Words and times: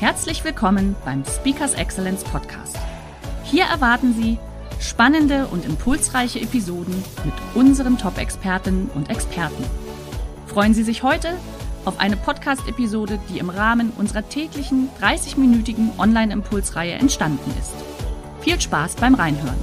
Herzlich 0.00 0.42
willkommen 0.44 0.96
beim 1.04 1.24
Speakers 1.26 1.74
Excellence 1.74 2.24
Podcast. 2.24 2.78
Hier 3.44 3.64
erwarten 3.64 4.14
Sie 4.14 4.38
spannende 4.80 5.46
und 5.48 5.66
impulsreiche 5.66 6.40
Episoden 6.40 7.04
mit 7.22 7.34
unseren 7.54 7.98
Top-Expertinnen 7.98 8.88
und 8.94 9.10
Experten. 9.10 9.62
Freuen 10.46 10.72
Sie 10.72 10.84
sich 10.84 11.02
heute 11.02 11.36
auf 11.84 12.00
eine 12.00 12.16
Podcast-Episode, 12.16 13.18
die 13.28 13.40
im 13.40 13.50
Rahmen 13.50 13.92
unserer 13.98 14.26
täglichen 14.26 14.88
30-minütigen 15.02 15.98
Online-Impulsreihe 15.98 16.94
entstanden 16.94 17.52
ist. 17.60 17.74
Viel 18.40 18.58
Spaß 18.58 18.96
beim 18.96 19.14
Reinhören. 19.14 19.58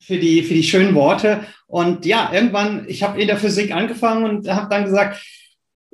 Für 0.00 0.18
die, 0.18 0.42
für 0.42 0.54
die 0.54 0.64
schönen 0.64 0.96
Worte. 0.96 1.46
Und 1.68 2.04
ja, 2.04 2.32
irgendwann, 2.32 2.84
ich 2.88 3.04
habe 3.04 3.22
in 3.22 3.28
der 3.28 3.36
Physik 3.36 3.72
angefangen 3.72 4.24
und 4.24 4.48
habe 4.48 4.68
dann 4.68 4.86
gesagt, 4.86 5.24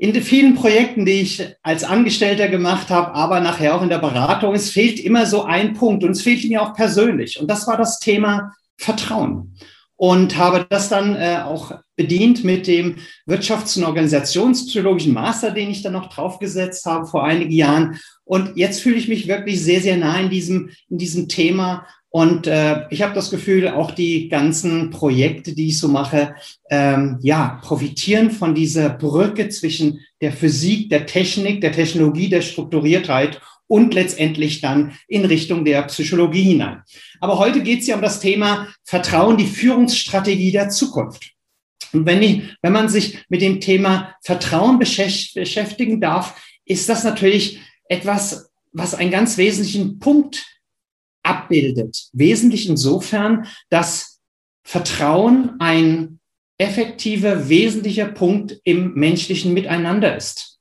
in 0.02 0.12
den 0.12 0.24
vielen 0.24 0.56
Projekten, 0.56 1.06
die 1.06 1.20
ich 1.20 1.54
als 1.62 1.84
Angestellter 1.84 2.48
gemacht 2.48 2.90
habe, 2.90 3.14
aber 3.14 3.38
nachher 3.38 3.76
auch 3.76 3.82
in 3.82 3.88
der 3.88 4.00
Beratung, 4.00 4.52
es 4.52 4.68
fehlt 4.68 4.98
immer 4.98 5.26
so 5.26 5.44
ein 5.44 5.74
Punkt 5.74 6.02
und 6.02 6.10
es 6.10 6.22
fehlt 6.22 6.42
mir 6.48 6.60
auch 6.60 6.74
persönlich. 6.74 7.38
Und 7.38 7.48
das 7.48 7.68
war 7.68 7.76
das 7.76 8.00
Thema 8.00 8.52
Vertrauen. 8.76 9.54
Und 9.94 10.36
habe 10.36 10.66
das 10.68 10.88
dann 10.88 11.14
äh, 11.14 11.42
auch 11.44 11.78
bedient 11.94 12.42
mit 12.42 12.66
dem 12.66 12.96
Wirtschafts- 13.28 13.78
und 13.78 13.84
Organisationspsychologischen 13.84 15.14
Master, 15.14 15.52
den 15.52 15.70
ich 15.70 15.82
dann 15.82 15.92
noch 15.92 16.08
draufgesetzt 16.12 16.84
habe 16.84 17.06
vor 17.06 17.22
einigen 17.22 17.52
Jahren. 17.52 18.00
Und 18.24 18.56
jetzt 18.56 18.80
fühle 18.80 18.96
ich 18.96 19.06
mich 19.06 19.28
wirklich 19.28 19.62
sehr, 19.62 19.80
sehr 19.80 19.98
nah 19.98 20.18
in 20.18 20.30
diesem, 20.30 20.70
in 20.88 20.98
diesem 20.98 21.28
Thema 21.28 21.86
und 22.14 22.46
äh, 22.46 22.84
ich 22.90 23.00
habe 23.00 23.14
das 23.14 23.30
Gefühl, 23.30 23.68
auch 23.68 23.90
die 23.90 24.28
ganzen 24.28 24.90
Projekte, 24.90 25.54
die 25.54 25.68
ich 25.68 25.78
so 25.78 25.88
mache, 25.88 26.34
ähm, 26.68 27.18
ja, 27.22 27.58
profitieren 27.62 28.30
von 28.30 28.54
dieser 28.54 28.90
Brücke 28.90 29.48
zwischen 29.48 30.00
der 30.20 30.30
Physik, 30.30 30.90
der 30.90 31.06
Technik, 31.06 31.62
der 31.62 31.72
Technologie, 31.72 32.28
der 32.28 32.42
Strukturiertheit 32.42 33.40
und 33.66 33.94
letztendlich 33.94 34.60
dann 34.60 34.92
in 35.08 35.24
Richtung 35.24 35.64
der 35.64 35.84
Psychologie 35.84 36.42
hinein. 36.42 36.82
Aber 37.18 37.38
heute 37.38 37.62
geht 37.62 37.80
es 37.80 37.86
ja 37.86 37.94
um 37.94 38.02
das 38.02 38.20
Thema 38.20 38.68
Vertrauen, 38.84 39.38
die 39.38 39.46
Führungsstrategie 39.46 40.52
der 40.52 40.68
Zukunft. 40.68 41.32
Und 41.94 42.04
wenn, 42.04 42.22
ich, 42.22 42.42
wenn 42.60 42.74
man 42.74 42.90
sich 42.90 43.24
mit 43.30 43.40
dem 43.40 43.58
Thema 43.58 44.14
Vertrauen 44.22 44.78
beschäftigen 44.78 45.98
darf, 45.98 46.38
ist 46.66 46.90
das 46.90 47.04
natürlich 47.04 47.60
etwas, 47.88 48.50
was 48.72 48.94
einen 48.94 49.10
ganz 49.10 49.38
wesentlichen 49.38 49.98
Punkt 49.98 50.51
abbildet. 51.22 52.08
Wesentlich 52.12 52.68
insofern, 52.68 53.46
dass 53.70 54.20
Vertrauen 54.64 55.56
ein 55.58 56.20
effektiver, 56.58 57.48
wesentlicher 57.48 58.06
Punkt 58.06 58.60
im 58.64 58.94
menschlichen 58.94 59.52
Miteinander 59.52 60.16
ist. 60.16 60.51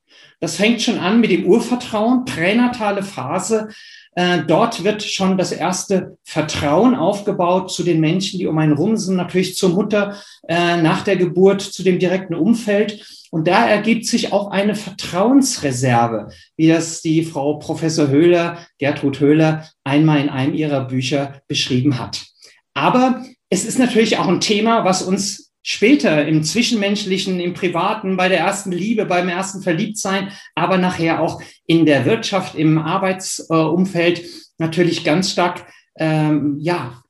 Das 0.41 0.55
fängt 0.55 0.81
schon 0.81 0.97
an 0.97 1.21
mit 1.21 1.29
dem 1.29 1.45
Urvertrauen, 1.45 2.25
pränatale 2.25 3.03
Phase. 3.03 3.69
Äh, 4.15 4.39
dort 4.45 4.83
wird 4.83 5.03
schon 5.03 5.37
das 5.37 5.51
erste 5.51 6.17
Vertrauen 6.23 6.95
aufgebaut 6.95 7.71
zu 7.71 7.83
den 7.83 7.99
Menschen, 7.99 8.39
die 8.39 8.47
um 8.47 8.57
einen 8.57 8.73
rum 8.73 8.97
sind, 8.97 9.15
natürlich 9.15 9.55
zur 9.55 9.69
Mutter 9.69 10.17
äh, 10.47 10.81
nach 10.81 11.03
der 11.03 11.15
Geburt, 11.15 11.61
zu 11.61 11.83
dem 11.83 11.99
direkten 11.99 12.33
Umfeld. 12.33 13.05
Und 13.29 13.47
da 13.47 13.67
ergibt 13.67 14.07
sich 14.07 14.33
auch 14.33 14.49
eine 14.49 14.73
Vertrauensreserve, 14.73 16.29
wie 16.57 16.67
das 16.67 17.03
die 17.03 17.23
Frau 17.23 17.59
Professor 17.59 18.09
Höhler, 18.09 18.57
Gertrud 18.79 19.19
Höhler, 19.19 19.69
einmal 19.83 20.19
in 20.19 20.29
einem 20.29 20.55
ihrer 20.55 20.85
Bücher 20.85 21.41
beschrieben 21.47 21.99
hat. 21.99 22.25
Aber 22.73 23.23
es 23.49 23.63
ist 23.63 23.77
natürlich 23.77 24.17
auch 24.17 24.27
ein 24.27 24.41
Thema, 24.41 24.85
was 24.85 25.03
uns 25.03 25.50
später 25.63 26.25
im 26.27 26.43
Zwischenmenschlichen, 26.43 27.39
im 27.39 27.53
Privaten, 27.53 28.17
bei 28.17 28.29
der 28.29 28.39
ersten 28.39 28.71
Liebe, 28.71 29.05
beim 29.05 29.29
ersten 29.29 29.61
Verliebtsein, 29.61 30.31
aber 30.55 30.77
nachher 30.77 31.21
auch 31.21 31.41
in 31.65 31.85
der 31.85 32.05
Wirtschaft, 32.05 32.55
im 32.55 32.77
Arbeitsumfeld 32.77 34.23
natürlich 34.57 35.03
ganz 35.03 35.31
stark, 35.31 35.65
ähm, 35.97 36.57
ja, 36.59 37.03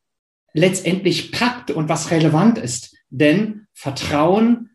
letztendlich 0.54 1.32
packt 1.32 1.72
und 1.72 1.88
was 1.88 2.12
relevant 2.12 2.58
ist. 2.58 2.96
Denn 3.10 3.68
Vertrauen 3.74 4.72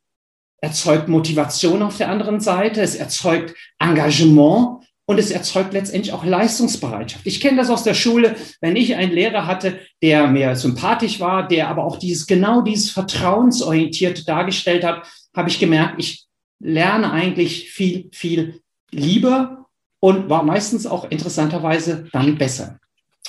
erzeugt 0.60 1.08
Motivation 1.08 1.82
auf 1.82 1.98
der 1.98 2.08
anderen 2.08 2.40
Seite, 2.40 2.80
es 2.80 2.94
erzeugt 2.94 3.54
Engagement 3.78 4.85
und 5.06 5.18
es 5.18 5.30
erzeugt 5.30 5.72
letztendlich 5.72 6.12
auch 6.12 6.24
Leistungsbereitschaft. 6.24 7.26
Ich 7.26 7.40
kenne 7.40 7.56
das 7.56 7.70
aus 7.70 7.84
der 7.84 7.94
Schule, 7.94 8.36
wenn 8.60 8.76
ich 8.76 8.96
einen 8.96 9.12
Lehrer 9.12 9.46
hatte, 9.46 9.78
der 10.02 10.26
mir 10.26 10.56
sympathisch 10.56 11.20
war, 11.20 11.46
der 11.46 11.68
aber 11.68 11.84
auch 11.84 11.96
dieses 11.98 12.26
genau 12.26 12.62
dieses 12.62 12.90
vertrauensorientierte 12.90 14.24
dargestellt 14.24 14.84
hat, 14.84 15.06
habe 15.34 15.48
ich 15.48 15.58
gemerkt, 15.58 15.94
ich 15.98 16.26
lerne 16.58 17.12
eigentlich 17.12 17.70
viel, 17.70 18.10
viel 18.12 18.60
lieber 18.90 19.66
und 20.00 20.28
war 20.28 20.42
meistens 20.42 20.86
auch 20.86 21.10
interessanterweise 21.10 22.08
dann 22.12 22.36
besser. 22.36 22.78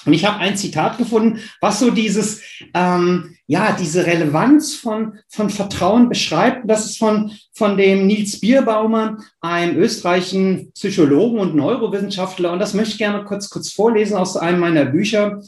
Und 0.06 0.14
ich 0.14 0.26
habe 0.26 0.40
ein 0.40 0.58
Zitat 0.58 0.98
gefunden, 0.98 1.40
was 1.62 1.80
so 1.80 1.92
dieses, 1.92 2.42
ähm, 2.74 3.36
ja, 3.48 3.76
diese 3.78 4.06
Relevanz 4.06 4.76
von, 4.76 5.20
von 5.30 5.50
Vertrauen 5.50 6.10
beschreibt. 6.10 6.70
Das 6.70 6.86
ist 6.86 6.98
von, 6.98 7.32
von 7.54 7.78
dem 7.78 8.08
Nils 8.08 8.40
Bierbaumer, 8.40 9.18
einem 9.42 9.78
österreichischen 9.78 10.72
Psychologen 10.74 11.40
und 11.40 11.56
Neurowissenschaftler. 11.56 12.52
Und 12.52 12.60
das 12.60 12.74
möchte 12.74 12.94
ich 12.94 12.98
gerne 12.98 13.24
kurz, 13.26 13.50
kurz 13.50 13.72
vorlesen 13.72 14.18
aus 14.18 14.38
einem 14.38 14.60
meiner 14.60 14.86
Bücher. 14.86 15.42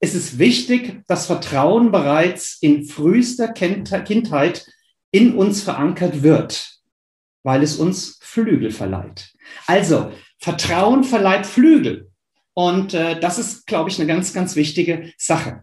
Es 0.00 0.14
ist 0.14 0.38
wichtig, 0.38 1.02
dass 1.06 1.26
Vertrauen 1.26 1.90
bereits 1.90 2.58
in 2.60 2.84
frühester 2.84 3.48
Kindheit 3.48 4.66
in 5.10 5.34
uns 5.34 5.62
verankert 5.62 6.22
wird, 6.22 6.80
weil 7.42 7.62
es 7.62 7.76
uns 7.76 8.18
Flügel 8.20 8.70
verleiht. 8.70 9.32
Also, 9.66 10.12
Vertrauen 10.38 11.04
verleiht 11.04 11.46
Flügel. 11.46 12.10
Und 12.54 12.94
äh, 12.94 13.18
das 13.18 13.38
ist, 13.38 13.66
glaube 13.66 13.90
ich, 13.90 13.98
eine 13.98 14.06
ganz, 14.06 14.32
ganz 14.32 14.56
wichtige 14.56 15.12
Sache. 15.18 15.62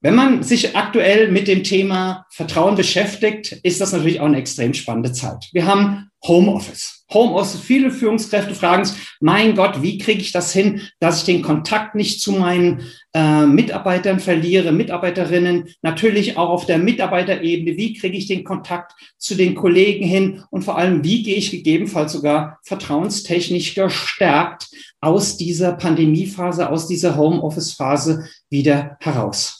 Wenn 0.00 0.14
man 0.14 0.42
sich 0.42 0.76
aktuell 0.76 1.30
mit 1.30 1.48
dem 1.48 1.64
Thema 1.64 2.26
Vertrauen 2.30 2.76
beschäftigt, 2.76 3.52
ist 3.62 3.80
das 3.80 3.92
natürlich 3.92 4.20
auch 4.20 4.26
eine 4.26 4.38
extrem 4.38 4.74
spannende 4.74 5.12
Zeit. 5.12 5.48
Wir 5.52 5.66
haben 5.66 6.07
Homeoffice. 6.26 7.04
Homeoffice, 7.10 7.60
viele 7.60 7.90
Führungskräfte 7.90 8.54
fragen 8.54 8.84
sich, 8.84 8.96
mein 9.20 9.54
Gott, 9.54 9.82
wie 9.82 9.98
kriege 9.98 10.20
ich 10.20 10.32
das 10.32 10.52
hin, 10.52 10.82
dass 11.00 11.20
ich 11.20 11.24
den 11.24 11.42
Kontakt 11.42 11.94
nicht 11.94 12.20
zu 12.20 12.32
meinen 12.32 12.82
äh, 13.14 13.46
Mitarbeitern 13.46 14.20
verliere, 14.20 14.72
Mitarbeiterinnen, 14.72 15.68
natürlich 15.80 16.36
auch 16.36 16.50
auf 16.50 16.66
der 16.66 16.78
Mitarbeiterebene, 16.78 17.76
wie 17.76 17.94
kriege 17.94 18.18
ich 18.18 18.26
den 18.26 18.44
Kontakt 18.44 18.92
zu 19.16 19.36
den 19.36 19.54
Kollegen 19.54 20.04
hin 20.04 20.42
und 20.50 20.64
vor 20.64 20.76
allem, 20.76 21.02
wie 21.02 21.22
gehe 21.22 21.36
ich 21.36 21.50
gegebenenfalls 21.50 22.12
sogar 22.12 22.58
vertrauenstechnisch 22.62 23.74
gestärkt 23.74 24.68
aus 25.00 25.36
dieser 25.36 25.72
Pandemiephase, 25.72 26.68
aus 26.68 26.88
dieser 26.88 27.16
Homeoffice-Phase 27.16 28.28
wieder 28.50 28.98
heraus. 29.00 29.58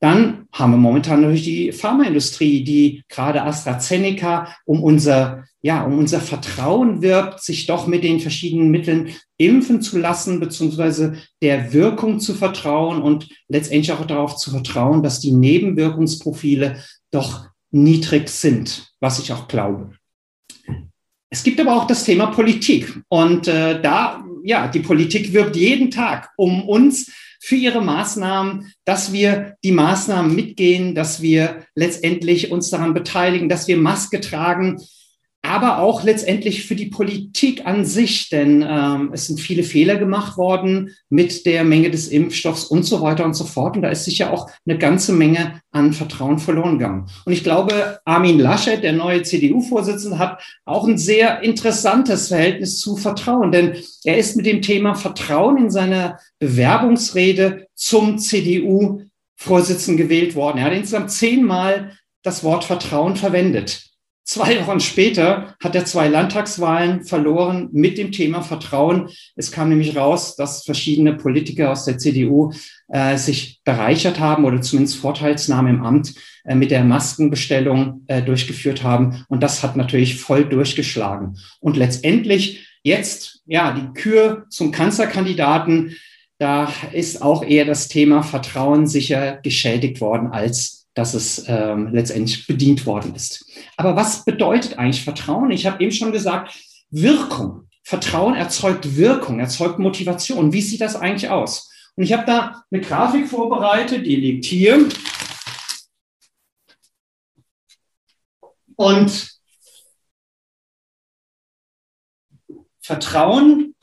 Dann 0.00 0.46
haben 0.52 0.72
wir 0.72 0.76
momentan 0.78 1.22
natürlich 1.22 1.44
die 1.44 1.72
Pharmaindustrie, 1.72 2.62
die 2.62 3.02
gerade 3.08 3.42
AstraZeneca 3.42 4.54
um 4.66 4.82
unser, 4.82 5.44
ja, 5.66 5.82
um 5.82 5.98
unser 5.98 6.20
Vertrauen 6.20 7.02
wirbt, 7.02 7.42
sich 7.42 7.66
doch 7.66 7.88
mit 7.88 8.04
den 8.04 8.20
verschiedenen 8.20 8.70
Mitteln 8.70 9.16
impfen 9.36 9.82
zu 9.82 9.98
lassen, 9.98 10.38
beziehungsweise 10.38 11.16
der 11.42 11.72
Wirkung 11.72 12.20
zu 12.20 12.34
vertrauen 12.34 13.02
und 13.02 13.28
letztendlich 13.48 13.90
auch 13.90 14.06
darauf 14.06 14.36
zu 14.36 14.52
vertrauen, 14.52 15.02
dass 15.02 15.18
die 15.18 15.32
Nebenwirkungsprofile 15.32 16.84
doch 17.10 17.46
niedrig 17.72 18.28
sind, 18.28 18.92
was 19.00 19.18
ich 19.18 19.32
auch 19.32 19.48
glaube. 19.48 19.90
Es 21.30 21.42
gibt 21.42 21.60
aber 21.60 21.74
auch 21.74 21.88
das 21.88 22.04
Thema 22.04 22.26
Politik. 22.26 23.00
Und 23.08 23.48
äh, 23.48 23.82
da, 23.82 24.24
ja, 24.44 24.68
die 24.68 24.78
Politik 24.78 25.32
wirbt 25.32 25.56
jeden 25.56 25.90
Tag 25.90 26.30
um 26.36 26.62
uns 26.62 27.10
für 27.40 27.56
ihre 27.56 27.82
Maßnahmen, 27.82 28.72
dass 28.84 29.12
wir 29.12 29.56
die 29.64 29.72
Maßnahmen 29.72 30.32
mitgehen, 30.32 30.94
dass 30.94 31.20
wir 31.22 31.66
letztendlich 31.74 32.52
uns 32.52 32.70
daran 32.70 32.94
beteiligen, 32.94 33.48
dass 33.48 33.66
wir 33.66 33.76
Maske 33.76 34.20
tragen. 34.20 34.80
Aber 35.46 35.78
auch 35.78 36.02
letztendlich 36.02 36.66
für 36.66 36.74
die 36.74 36.86
Politik 36.86 37.66
an 37.66 37.84
sich, 37.84 38.28
denn 38.30 38.66
ähm, 38.68 39.10
es 39.12 39.26
sind 39.26 39.40
viele 39.40 39.62
Fehler 39.62 39.96
gemacht 39.96 40.36
worden 40.36 40.90
mit 41.08 41.46
der 41.46 41.62
Menge 41.62 41.90
des 41.90 42.08
Impfstoffs 42.08 42.64
und 42.64 42.84
so 42.84 43.00
weiter 43.00 43.24
und 43.24 43.34
so 43.34 43.44
fort. 43.44 43.76
Und 43.76 43.82
da 43.82 43.88
ist 43.88 44.04
sicher 44.04 44.32
auch 44.32 44.50
eine 44.66 44.76
ganze 44.76 45.12
Menge 45.12 45.60
an 45.70 45.92
Vertrauen 45.92 46.38
verloren 46.38 46.78
gegangen. 46.78 47.06
Und 47.24 47.32
ich 47.32 47.44
glaube, 47.44 48.00
Armin 48.04 48.40
Laschet, 48.40 48.82
der 48.82 48.92
neue 48.92 49.22
CDU-Vorsitzende, 49.22 50.18
hat 50.18 50.42
auch 50.64 50.86
ein 50.86 50.98
sehr 50.98 51.42
interessantes 51.42 52.28
Verhältnis 52.28 52.80
zu 52.80 52.96
Vertrauen, 52.96 53.52
denn 53.52 53.76
er 54.04 54.18
ist 54.18 54.36
mit 54.36 54.46
dem 54.46 54.62
Thema 54.62 54.94
Vertrauen 54.94 55.58
in 55.58 55.70
seiner 55.70 56.18
Bewerbungsrede 56.40 57.68
zum 57.74 58.18
CDU-Vorsitzenden 58.18 59.96
gewählt 59.96 60.34
worden. 60.34 60.58
Er 60.58 60.64
hat 60.64 60.72
insgesamt 60.72 61.12
zehnmal 61.12 61.92
das 62.22 62.42
Wort 62.42 62.64
Vertrauen 62.64 63.14
verwendet. 63.14 63.86
Zwei 64.28 64.66
Wochen 64.66 64.80
später 64.80 65.54
hat 65.62 65.76
er 65.76 65.84
zwei 65.84 66.08
Landtagswahlen 66.08 67.04
verloren 67.04 67.68
mit 67.70 67.96
dem 67.96 68.10
Thema 68.10 68.42
Vertrauen. 68.42 69.08
Es 69.36 69.52
kam 69.52 69.68
nämlich 69.68 69.96
raus, 69.96 70.34
dass 70.34 70.64
verschiedene 70.64 71.14
Politiker 71.14 71.70
aus 71.70 71.84
der 71.84 71.98
CDU 71.98 72.52
äh, 72.88 73.18
sich 73.18 73.60
bereichert 73.62 74.18
haben 74.18 74.44
oder 74.44 74.60
zumindest 74.60 74.96
Vorteilsnahme 74.98 75.70
im 75.70 75.84
Amt 75.84 76.14
äh, 76.44 76.56
mit 76.56 76.72
der 76.72 76.82
Maskenbestellung 76.82 78.02
äh, 78.08 78.20
durchgeführt 78.20 78.82
haben. 78.82 79.24
Und 79.28 79.44
das 79.44 79.62
hat 79.62 79.76
natürlich 79.76 80.20
voll 80.20 80.44
durchgeschlagen. 80.44 81.38
Und 81.60 81.76
letztendlich 81.76 82.66
jetzt, 82.82 83.42
ja, 83.46 83.70
die 83.70 83.92
Kür 83.94 84.46
zum 84.50 84.72
Kanzlerkandidaten, 84.72 85.94
da 86.38 86.68
ist 86.92 87.22
auch 87.22 87.44
eher 87.44 87.64
das 87.64 87.86
Thema 87.86 88.24
Vertrauen 88.24 88.88
sicher 88.88 89.38
geschädigt 89.40 90.00
worden 90.00 90.32
als 90.32 90.75
dass 90.96 91.12
es 91.12 91.44
ähm, 91.46 91.90
letztendlich 91.92 92.46
bedient 92.46 92.86
worden 92.86 93.14
ist. 93.14 93.44
Aber 93.76 93.94
was 93.96 94.24
bedeutet 94.24 94.78
eigentlich 94.78 95.04
Vertrauen? 95.04 95.50
Ich 95.50 95.66
habe 95.66 95.82
eben 95.84 95.92
schon 95.92 96.10
gesagt, 96.10 96.58
Wirkung. 96.90 97.68
Vertrauen 97.84 98.34
erzeugt 98.34 98.96
Wirkung, 98.96 99.38
erzeugt 99.38 99.78
Motivation. 99.78 100.52
Wie 100.52 100.62
sieht 100.62 100.80
das 100.80 100.96
eigentlich 100.96 101.30
aus? 101.30 101.70
Und 101.96 102.04
ich 102.04 102.14
habe 102.14 102.24
da 102.24 102.64
eine 102.70 102.80
Grafik 102.80 103.28
vorbereitet, 103.28 104.06
die 104.06 104.16
liegt 104.16 104.46
hier. 104.46 104.88
Und 108.76 109.30
Vertrauen, 112.80 113.74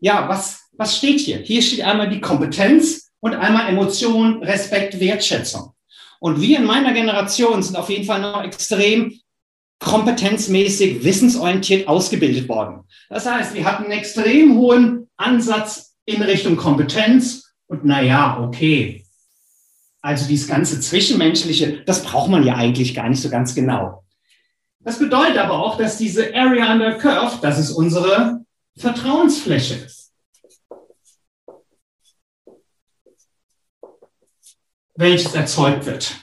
ja, 0.00 0.28
was, 0.28 0.68
was 0.72 0.98
steht 0.98 1.20
hier? 1.20 1.38
Hier 1.38 1.62
steht 1.62 1.80
einmal 1.82 2.10
die 2.10 2.20
Kompetenz 2.20 3.10
und 3.20 3.34
einmal 3.34 3.68
Emotion, 3.68 4.42
Respekt, 4.42 5.00
Wertschätzung. 5.00 5.74
Und 6.22 6.40
wir 6.40 6.58
in 6.58 6.66
meiner 6.66 6.92
Generation 6.92 7.64
sind 7.64 7.74
auf 7.74 7.90
jeden 7.90 8.04
Fall 8.04 8.20
noch 8.20 8.44
extrem 8.44 9.18
kompetenzmäßig, 9.80 11.02
wissensorientiert 11.02 11.88
ausgebildet 11.88 12.48
worden. 12.48 12.84
Das 13.08 13.26
heißt, 13.26 13.54
wir 13.54 13.64
hatten 13.64 13.84
einen 13.84 13.98
extrem 13.98 14.54
hohen 14.56 15.10
Ansatz 15.16 15.96
in 16.04 16.22
Richtung 16.22 16.56
Kompetenz 16.56 17.52
und 17.66 17.84
naja, 17.84 18.38
okay. 18.40 19.04
Also 20.00 20.28
dieses 20.28 20.46
ganze 20.46 20.78
Zwischenmenschliche, 20.80 21.82
das 21.86 22.04
braucht 22.04 22.30
man 22.30 22.44
ja 22.44 22.54
eigentlich 22.54 22.94
gar 22.94 23.08
nicht 23.08 23.20
so 23.20 23.28
ganz 23.28 23.56
genau. 23.56 24.04
Das 24.78 25.00
bedeutet 25.00 25.38
aber 25.38 25.58
auch, 25.58 25.76
dass 25.76 25.98
diese 25.98 26.32
Area 26.36 26.72
under 26.72 26.98
Curve, 26.98 27.38
das 27.42 27.58
ist 27.58 27.72
unsere 27.72 28.44
Vertrauensfläche 28.76 29.74
ist. 29.74 30.01
Welches 34.94 35.34
erzeugt 35.34 35.86
wird. 35.86 36.14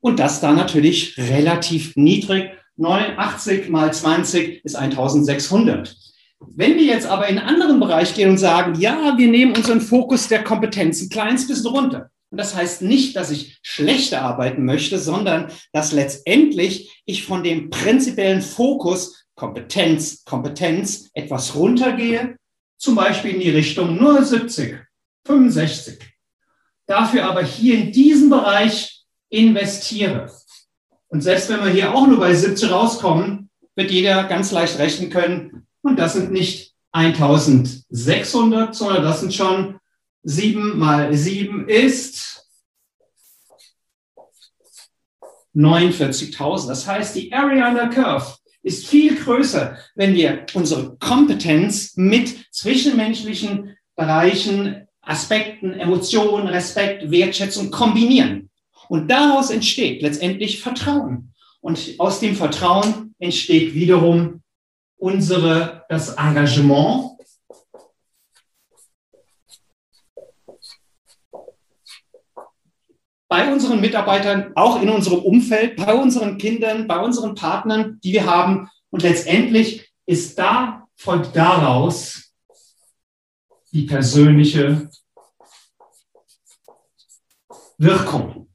Und 0.00 0.18
das 0.18 0.40
da 0.40 0.52
natürlich 0.52 1.16
relativ 1.16 1.96
niedrig. 1.96 2.50
89 2.76 3.68
mal 3.68 3.92
20 3.92 4.64
ist 4.64 4.76
1600. 4.76 5.96
Wenn 6.40 6.76
wir 6.76 6.84
jetzt 6.84 7.06
aber 7.06 7.28
in 7.28 7.38
einen 7.38 7.48
anderen 7.48 7.80
Bereich 7.80 8.14
gehen 8.14 8.30
und 8.30 8.38
sagen, 8.38 8.78
ja, 8.78 9.16
wir 9.16 9.28
nehmen 9.28 9.56
unseren 9.56 9.80
Fokus 9.80 10.28
der 10.28 10.44
Kompetenz 10.44 11.00
ein 11.00 11.08
kleines 11.08 11.46
bisschen 11.46 11.68
runter. 11.68 12.10
Und 12.30 12.38
das 12.38 12.54
heißt 12.54 12.82
nicht, 12.82 13.16
dass 13.16 13.30
ich 13.30 13.58
schlechter 13.62 14.22
arbeiten 14.22 14.64
möchte, 14.64 14.98
sondern 14.98 15.50
dass 15.72 15.92
letztendlich 15.92 17.02
ich 17.06 17.24
von 17.24 17.44
dem 17.44 17.70
prinzipiellen 17.70 18.42
Fokus 18.42 19.24
Kompetenz, 19.36 20.24
Kompetenz 20.24 21.10
etwas 21.14 21.54
runtergehe, 21.54 22.36
zum 22.76 22.94
Beispiel 22.94 23.34
in 23.34 23.40
die 23.40 23.50
Richtung 23.50 23.96
nur 23.96 24.22
70, 24.22 24.76
65 25.26 26.13
dafür 26.86 27.24
aber 27.24 27.42
hier 27.42 27.78
in 27.78 27.92
diesem 27.92 28.30
Bereich 28.30 29.04
investiere. 29.28 30.30
Und 31.08 31.20
selbst 31.22 31.48
wenn 31.48 31.64
wir 31.64 31.70
hier 31.70 31.94
auch 31.94 32.06
nur 32.06 32.18
bei 32.18 32.34
70 32.34 32.70
rauskommen, 32.70 33.50
wird 33.74 33.90
jeder 33.90 34.24
ganz 34.24 34.52
leicht 34.52 34.78
rechnen 34.78 35.10
können. 35.10 35.66
Und 35.82 35.98
das 35.98 36.14
sind 36.14 36.32
nicht 36.32 36.74
1600, 36.92 38.74
sondern 38.74 39.02
das 39.02 39.20
sind 39.20 39.34
schon 39.34 39.78
7 40.22 40.78
mal 40.78 41.12
7 41.14 41.68
ist 41.68 42.46
49.000. 45.54 46.68
Das 46.68 46.86
heißt, 46.86 47.14
die 47.16 47.32
Area 47.32 47.68
under 47.68 47.88
Curve 47.88 48.36
ist 48.62 48.86
viel 48.86 49.16
größer, 49.16 49.76
wenn 49.94 50.14
wir 50.14 50.46
unsere 50.54 50.96
Kompetenz 50.96 51.96
mit 51.96 52.52
zwischenmenschlichen 52.52 53.76
Bereichen 53.94 54.88
Aspekten, 55.06 55.74
Emotionen, 55.74 56.46
Respekt, 56.46 57.10
Wertschätzung 57.10 57.70
kombinieren. 57.70 58.50
Und 58.88 59.08
daraus 59.10 59.50
entsteht 59.50 60.02
letztendlich 60.02 60.60
Vertrauen. 60.60 61.32
Und 61.60 61.94
aus 61.98 62.20
dem 62.20 62.36
Vertrauen 62.36 63.14
entsteht 63.18 63.74
wiederum 63.74 64.42
unsere, 64.96 65.84
das 65.88 66.10
Engagement. 66.10 67.12
Bei 73.28 73.50
unseren 73.52 73.80
Mitarbeitern, 73.80 74.52
auch 74.54 74.80
in 74.80 74.90
unserem 74.90 75.20
Umfeld, 75.20 75.76
bei 75.76 75.94
unseren 75.94 76.38
Kindern, 76.38 76.86
bei 76.86 76.98
unseren 76.98 77.34
Partnern, 77.34 77.98
die 78.04 78.12
wir 78.12 78.26
haben. 78.26 78.68
Und 78.90 79.02
letztendlich 79.02 79.90
ist 80.06 80.38
da, 80.38 80.86
folgt 80.94 81.34
daraus 81.34 82.23
die 83.74 83.82
persönliche 83.82 84.88
Wirkung. 87.76 88.46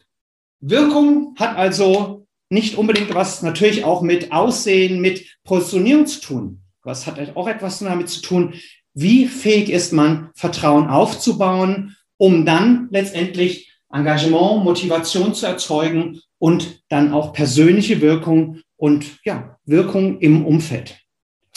Wirkung 0.61 1.35
hat 1.37 1.57
also 1.57 2.25
nicht 2.49 2.77
unbedingt 2.77 3.13
was 3.13 3.41
natürlich 3.41 3.83
auch 3.83 4.01
mit 4.01 4.31
Aussehen, 4.31 5.01
mit 5.01 5.37
Positionierung 5.43 6.07
zu 6.07 6.21
tun. 6.21 6.61
Was 6.83 7.05
hat 7.05 7.35
auch 7.35 7.47
etwas 7.47 7.79
damit 7.79 8.09
zu 8.09 8.21
tun, 8.21 8.53
wie 8.93 9.27
fähig 9.27 9.69
ist 9.69 9.91
man, 9.91 10.29
Vertrauen 10.35 10.87
aufzubauen, 10.87 11.97
um 12.17 12.45
dann 12.45 12.87
letztendlich 12.89 13.73
Engagement, 13.91 14.63
Motivation 14.63 15.33
zu 15.33 15.45
erzeugen 15.45 16.21
und 16.37 16.81
dann 16.87 17.11
auch 17.11 17.33
persönliche 17.33 17.99
Wirkung 18.01 18.61
und 18.77 19.19
ja, 19.25 19.57
Wirkung 19.65 20.19
im 20.19 20.45
Umfeld. 20.45 20.97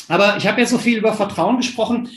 Aber 0.08 0.36
ich 0.36 0.46
habe 0.48 0.60
jetzt 0.60 0.70
so 0.70 0.78
viel 0.78 0.98
über 0.98 1.14
Vertrauen 1.14 1.58
gesprochen 1.58 2.08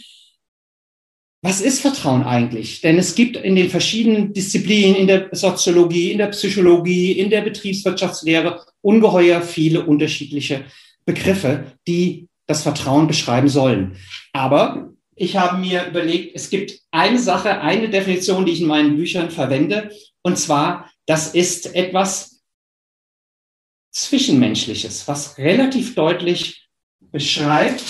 was 1.46 1.62
ist 1.62 1.82
Vertrauen 1.82 2.24
eigentlich? 2.24 2.82
Denn 2.82 2.98
es 2.98 3.14
gibt 3.14 3.38
in 3.38 3.56
den 3.56 3.70
verschiedenen 3.70 4.34
Disziplinen, 4.34 4.96
in 4.96 5.06
der 5.06 5.30
Soziologie, 5.32 6.12
in 6.12 6.18
der 6.18 6.30
Psychologie, 6.30 7.12
in 7.12 7.30
der 7.30 7.42
Betriebswirtschaftslehre 7.42 8.66
ungeheuer 8.82 9.44
viele 9.44 9.86
unterschiedliche 9.86 10.66
Begriffe, 11.06 11.72
die 11.88 12.30
das 12.48 12.64
Vertrauen 12.64 13.06
beschreiben 13.06 13.48
sollen. 13.48 13.96
Aber 14.34 14.90
ich 15.16 15.38
habe 15.38 15.60
mir 15.60 15.86
überlegt, 15.86 16.36
es 16.36 16.50
gibt 16.50 16.80
eine 16.90 17.20
Sache, 17.20 17.62
eine 17.62 17.90
Definition, 17.90 18.48
die 18.48 18.54
ich 18.54 18.62
in 18.62 18.68
meinen 18.68 18.96
Büchern 18.96 19.30
verwende, 19.30 19.92
und 20.24 20.40
zwar, 20.40 20.92
das 21.06 21.36
ist 21.36 21.76
etwas 21.76 22.42
Zwischenmenschliches, 23.92 25.08
was 25.08 25.38
relativ 25.38 25.94
deutlich 25.94 26.68
beschreibt, 27.12 27.84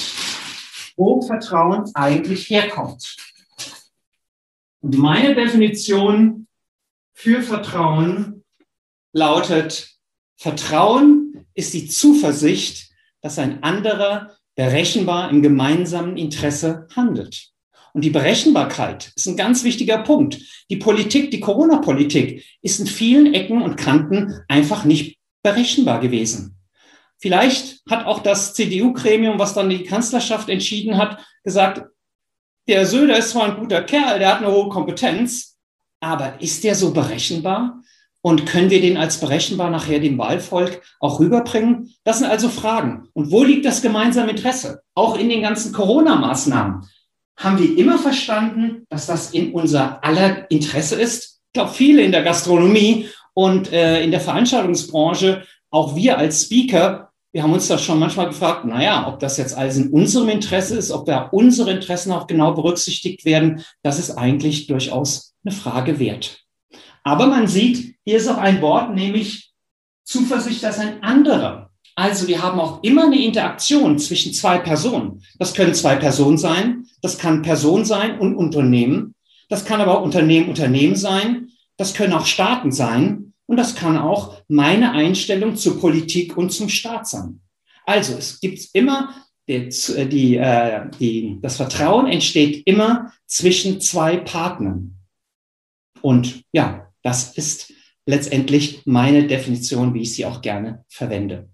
wo 0.98 1.22
Vertrauen 1.22 1.90
eigentlich 1.94 2.50
herkommt. 2.50 3.16
Und 4.86 5.00
meine 5.00 5.34
Definition 5.34 6.46
für 7.12 7.42
Vertrauen 7.42 8.44
lautet, 9.14 9.96
Vertrauen 10.38 11.48
ist 11.56 11.74
die 11.74 11.88
Zuversicht, 11.88 12.92
dass 13.20 13.40
ein 13.40 13.64
anderer 13.64 14.38
berechenbar 14.54 15.32
im 15.32 15.42
gemeinsamen 15.42 16.18
Interesse 16.18 16.88
handelt. 16.96 17.50
Und 17.94 18.04
die 18.04 18.12
Berechenbarkeit 18.12 19.12
ist 19.16 19.26
ein 19.26 19.38
ganz 19.38 19.64
wichtiger 19.64 20.04
Punkt. 20.04 20.40
Die 20.70 20.78
Politik, 20.78 21.32
die 21.32 21.40
Corona-Politik 21.40 22.46
ist 22.62 22.80
in 22.80 22.86
vielen 22.86 23.34
Ecken 23.34 23.64
und 23.64 23.78
Kanten 23.78 24.40
einfach 24.48 24.86
nicht 24.86 25.18
berechenbar 25.42 26.00
gewesen. 26.00 26.60
Vielleicht 27.18 27.82
hat 27.90 28.06
auch 28.06 28.20
das 28.20 28.54
CDU-Gremium, 28.54 29.40
was 29.40 29.56
dann 29.56 29.68
die 29.68 29.82
Kanzlerschaft 29.82 30.48
entschieden 30.48 31.00
hat, 31.00 31.26
gesagt, 31.44 31.90
der 32.68 32.86
Söder 32.86 33.18
ist 33.18 33.32
zwar 33.32 33.46
ein 33.46 33.60
guter 33.60 33.84
Kerl, 33.84 34.20
der 34.20 34.30
hat 34.30 34.38
eine 34.40 34.52
hohe 34.52 34.70
Kompetenz, 34.70 35.58
aber 36.00 36.42
ist 36.42 36.64
der 36.64 36.76
so 36.76 36.92
berechenbar? 36.92 37.82
Und 38.22 38.48
können 38.48 38.72
wir 38.72 38.82
den 38.82 38.98
als 38.98 39.20
berechenbar 39.20 39.70
nachher 39.70 40.00
dem 40.00 40.18
Wahlvolk 40.18 40.82
auch 41.00 41.20
rüberbringen? 41.20 41.94
Das 42.04 42.20
sind 42.20 42.28
also 42.28 42.50
Fragen. 42.50 43.08
Und 43.14 43.32
wo 43.32 43.44
liegt 43.44 43.66
das 43.66 43.84
gemeinsame 43.84 44.32
Interesse? 44.32 44.82
Auch 44.96 45.16
in 45.16 45.30
den 45.30 45.44
ganzen 45.44 45.72
Corona-Maßnahmen. 45.72 46.90
Haben 47.38 47.60
wir 47.60 47.78
immer 47.78 48.00
verstanden, 48.00 48.86
dass 48.90 49.06
das 49.06 49.32
in 49.32 49.54
unser 49.54 50.04
aller 50.04 50.50
Interesse 50.50 50.96
ist? 50.96 51.42
Ich 51.48 51.54
glaube, 51.54 51.72
viele 51.72 52.02
in 52.02 52.12
der 52.12 52.24
Gastronomie 52.24 53.10
und 53.36 53.72
äh, 53.72 54.04
in 54.04 54.10
der 54.10 54.22
Veranstaltungsbranche, 54.22 55.44
auch 55.70 55.96
wir 55.96 56.18
als 56.18 56.44
Speaker, 56.44 57.12
wir 57.36 57.44
haben 57.44 57.52
uns 57.52 57.68
da 57.68 57.78
schon 57.78 58.00
manchmal 58.00 58.28
gefragt, 58.28 58.64
naja, 58.64 59.10
ob 59.10 59.20
das 59.20 59.36
jetzt 59.36 59.58
alles 59.58 59.76
in 59.76 59.90
unserem 59.90 60.30
Interesse 60.30 60.78
ist, 60.78 60.90
ob 60.90 61.06
da 61.06 61.24
unsere 61.34 61.70
Interessen 61.70 62.14
auch 62.14 62.28
genau 62.28 62.54
berücksichtigt 62.54 63.26
werden, 63.26 63.62
das 63.84 64.00
ist 64.00 64.12
eigentlich 64.12 64.68
durchaus 64.68 65.36
eine 65.44 65.54
Frage 65.54 66.00
wert. 66.00 66.46
Aber 67.04 67.28
man 67.28 67.50
sieht, 67.50 67.98
hier 68.06 68.16
ist 68.16 68.30
auch 68.30 68.38
ein 68.38 68.62
Wort, 68.62 68.96
nämlich 68.96 69.52
Zuversicht, 70.06 70.64
dass 70.64 70.80
ein 70.80 71.04
anderer. 71.04 71.72
Also 71.98 72.30
wir 72.30 72.42
haben 72.42 72.58
auch 72.58 72.82
immer 72.84 73.08
eine 73.08 73.22
Interaktion 73.22 74.00
zwischen 74.00 74.32
zwei 74.32 74.58
Personen. 74.58 75.22
Das 75.38 75.54
können 75.54 75.74
zwei 75.74 75.98
Personen 75.98 76.38
sein, 76.38 76.86
das 77.02 77.18
kann 77.18 77.42
Person 77.42 77.84
sein 77.84 78.18
und 78.18 78.38
Unternehmen. 78.38 79.14
Das 79.50 79.66
kann 79.66 79.82
aber 79.82 80.00
auch 80.00 80.04
Unternehmen, 80.04 80.48
Unternehmen 80.48 80.96
sein. 80.96 81.50
Das 81.76 81.96
können 81.96 82.14
auch 82.14 82.28
Staaten 82.28 82.72
sein. 82.72 83.34
Und 83.48 83.58
das 83.58 83.76
kann 83.76 83.98
auch 83.98 84.42
meine 84.48 84.92
Einstellung 84.92 85.56
zur 85.56 85.80
Politik 85.80 86.36
und 86.38 86.52
zum 86.52 86.70
Staat 86.70 87.08
sein. 87.08 87.42
Also 87.86 88.14
es 88.14 88.40
gibt 88.40 88.60
immer 88.74 89.14
die, 89.48 89.70
die, 90.10 90.38
äh, 90.38 90.90
die, 91.00 91.38
das 91.42 91.58
Vertrauen 91.58 92.08
entsteht 92.08 92.64
immer 92.66 93.12
zwischen 93.28 93.80
zwei 93.80 94.18
Partnern. 94.18 94.96
Und 96.02 96.44
ja, 96.52 96.92
das 97.04 97.38
ist 97.38 97.72
letztendlich 98.06 98.82
meine 98.86 99.28
Definition, 99.28 99.94
wie 99.94 100.02
ich 100.02 100.14
sie 100.14 100.26
auch 100.26 100.42
gerne 100.42 100.84
verwende. 100.90 101.50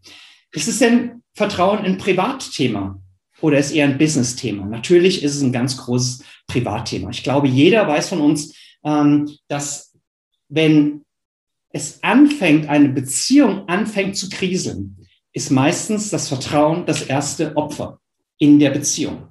Ist 0.52 0.68
es 0.68 0.80
denn 0.80 1.24
Vertrauen 1.34 1.80
ein 1.80 1.98
Privatthema 1.98 3.02
oder 3.42 3.58
ist 3.58 3.72
eher 3.72 3.86
ein 3.86 3.98
Business-Thema? 3.98 4.66
Natürlich 4.66 5.24
ist 5.24 5.36
es 5.36 5.42
ein 5.42 5.54
ganz 5.54 5.78
großes 5.78 6.24
Privatthema. 6.48 7.10
Ich 7.10 7.24
glaube, 7.24 7.48
jeder 7.48 7.88
weiß 7.88 8.10
von 8.10 8.22
uns, 8.22 8.56
ähm, 8.84 9.30
dass 9.48 9.94
wenn 10.50 11.04
es 11.74 12.04
anfängt, 12.04 12.70
eine 12.70 12.90
Beziehung 12.90 13.68
anfängt 13.68 14.18
zu 14.18 14.30
kriseln, 14.30 14.98
ist 15.34 15.52
meistens 15.52 16.10
das 16.10 16.28
Vertrauen 16.28 16.86
das 16.86 17.04
erste 17.04 17.56
Opfer 17.56 18.00
in 18.38 18.60
der 18.60 18.72
Beziehung. 18.72 19.30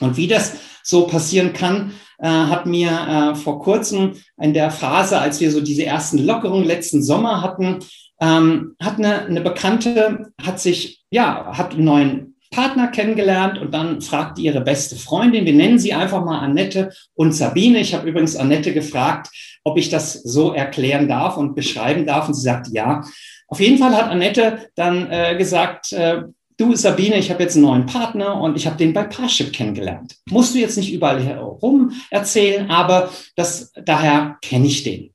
Und 0.00 0.16
wie 0.16 0.26
das 0.26 0.54
so 0.82 1.06
passieren 1.06 1.52
kann, 1.52 1.92
äh, 2.18 2.28
hat 2.28 2.66
mir 2.66 2.90
äh, 2.90 3.34
vor 3.34 3.60
kurzem 3.60 4.14
in 4.40 4.54
der 4.54 4.70
Phase, 4.70 5.18
als 5.18 5.40
wir 5.40 5.50
so 5.50 5.60
diese 5.60 5.84
ersten 5.84 6.18
Lockerungen 6.18 6.64
letzten 6.64 7.02
Sommer 7.02 7.42
hatten, 7.42 7.80
ähm, 8.20 8.74
hat 8.80 8.98
eine, 8.98 9.26
eine 9.26 9.40
Bekannte, 9.40 10.32
hat 10.42 10.60
sich, 10.60 11.04
ja, 11.10 11.56
hat 11.56 11.74
einen 11.74 11.84
neuen 11.84 12.35
Partner 12.50 12.88
kennengelernt 12.88 13.58
und 13.58 13.72
dann 13.72 14.00
fragte 14.00 14.40
ihre 14.40 14.60
beste 14.60 14.96
Freundin, 14.96 15.44
wir 15.44 15.52
nennen 15.52 15.78
sie 15.78 15.92
einfach 15.92 16.24
mal 16.24 16.38
Annette 16.38 16.92
und 17.14 17.32
Sabine. 17.32 17.80
Ich 17.80 17.94
habe 17.94 18.08
übrigens 18.08 18.36
Annette 18.36 18.72
gefragt, 18.72 19.28
ob 19.64 19.78
ich 19.78 19.88
das 19.88 20.14
so 20.14 20.52
erklären 20.52 21.08
darf 21.08 21.36
und 21.36 21.54
beschreiben 21.54 22.06
darf 22.06 22.28
und 22.28 22.34
sie 22.34 22.42
sagt 22.42 22.68
ja. 22.72 23.02
Auf 23.48 23.60
jeden 23.60 23.78
Fall 23.78 23.96
hat 23.96 24.10
Annette 24.10 24.70
dann 24.74 25.10
äh, 25.10 25.36
gesagt, 25.36 25.92
äh, 25.92 26.22
du 26.56 26.74
Sabine, 26.74 27.16
ich 27.18 27.30
habe 27.30 27.42
jetzt 27.42 27.56
einen 27.56 27.64
neuen 27.64 27.86
Partner 27.86 28.40
und 28.40 28.56
ich 28.56 28.66
habe 28.66 28.76
den 28.76 28.92
bei 28.92 29.04
Parship 29.04 29.52
kennengelernt. 29.52 30.16
Musst 30.30 30.54
du 30.54 30.58
jetzt 30.58 30.76
nicht 30.76 30.92
überall 30.92 31.22
herum 31.22 31.92
erzählen, 32.10 32.70
aber 32.70 33.10
das, 33.36 33.72
daher 33.84 34.38
kenne 34.42 34.66
ich 34.66 34.82
den. 34.82 35.12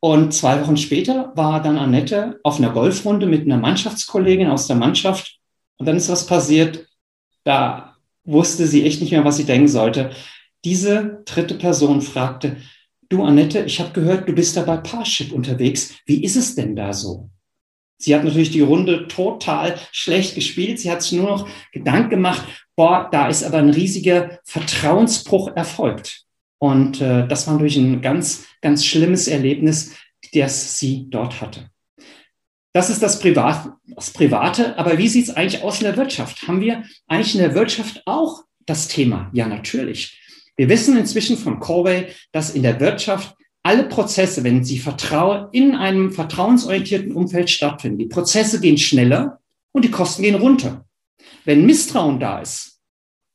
Und 0.00 0.32
zwei 0.32 0.60
Wochen 0.62 0.78
später 0.78 1.32
war 1.36 1.62
dann 1.62 1.76
Annette 1.76 2.40
auf 2.42 2.58
einer 2.58 2.70
Golfrunde 2.70 3.26
mit 3.26 3.44
einer 3.44 3.58
Mannschaftskollegin 3.58 4.48
aus 4.48 4.66
der 4.66 4.76
Mannschaft. 4.76 5.39
Und 5.80 5.86
dann 5.86 5.96
ist 5.96 6.10
was 6.10 6.26
passiert, 6.26 6.86
da 7.42 7.96
wusste 8.24 8.66
sie 8.66 8.84
echt 8.84 9.00
nicht 9.00 9.12
mehr, 9.12 9.24
was 9.24 9.38
sie 9.38 9.46
denken 9.46 9.66
sollte. 9.66 10.10
Diese 10.62 11.22
dritte 11.24 11.54
Person 11.54 12.02
fragte, 12.02 12.58
du 13.08 13.24
Annette, 13.24 13.60
ich 13.60 13.80
habe 13.80 13.92
gehört, 13.92 14.28
du 14.28 14.34
bist 14.34 14.58
da 14.58 14.62
bei 14.62 14.76
Parship 14.76 15.32
unterwegs. 15.32 15.94
Wie 16.04 16.22
ist 16.22 16.36
es 16.36 16.54
denn 16.54 16.76
da 16.76 16.92
so? 16.92 17.30
Sie 17.96 18.14
hat 18.14 18.24
natürlich 18.24 18.50
die 18.50 18.60
Runde 18.60 19.08
total 19.08 19.78
schlecht 19.90 20.34
gespielt. 20.34 20.80
Sie 20.80 20.90
hat 20.90 21.00
sich 21.00 21.12
nur 21.12 21.30
noch 21.30 21.48
Gedanken 21.72 22.10
gemacht, 22.10 22.46
boah, 22.76 23.08
da 23.10 23.28
ist 23.28 23.42
aber 23.42 23.56
ein 23.56 23.70
riesiger 23.70 24.38
Vertrauensbruch 24.44 25.56
erfolgt. 25.56 26.26
Und 26.58 27.00
äh, 27.00 27.26
das 27.26 27.46
war 27.46 27.54
natürlich 27.54 27.78
ein 27.78 28.02
ganz, 28.02 28.44
ganz 28.60 28.84
schlimmes 28.84 29.28
Erlebnis, 29.28 29.94
das 30.34 30.78
sie 30.78 31.06
dort 31.08 31.40
hatte. 31.40 31.70
Das 32.72 32.88
ist 32.88 33.02
das, 33.02 33.18
Privat, 33.18 33.72
das 33.86 34.10
Private. 34.10 34.78
Aber 34.78 34.96
wie 34.98 35.08
sieht 35.08 35.24
es 35.28 35.36
eigentlich 35.36 35.62
aus 35.62 35.78
in 35.78 35.84
der 35.84 35.96
Wirtschaft? 35.96 36.46
Haben 36.46 36.60
wir 36.60 36.84
eigentlich 37.08 37.34
in 37.34 37.40
der 37.40 37.54
Wirtschaft 37.54 38.02
auch 38.06 38.44
das 38.66 38.88
Thema? 38.88 39.30
Ja, 39.32 39.48
natürlich. 39.48 40.20
Wir 40.56 40.68
wissen 40.68 40.96
inzwischen 40.96 41.36
von 41.36 41.58
Corway, 41.58 42.08
dass 42.32 42.50
in 42.50 42.62
der 42.62 42.78
Wirtschaft 42.80 43.34
alle 43.62 43.84
Prozesse, 43.84 44.44
wenn 44.44 44.64
sie 44.64 44.78
vertrauen, 44.78 45.48
in 45.52 45.74
einem 45.74 46.12
vertrauensorientierten 46.12 47.12
Umfeld 47.12 47.50
stattfinden, 47.50 47.98
die 47.98 48.06
Prozesse 48.06 48.60
gehen 48.60 48.78
schneller 48.78 49.40
und 49.72 49.84
die 49.84 49.90
Kosten 49.90 50.22
gehen 50.22 50.36
runter. 50.36 50.84
Wenn 51.44 51.66
Misstrauen 51.66 52.20
da 52.20 52.40
ist, 52.40 52.78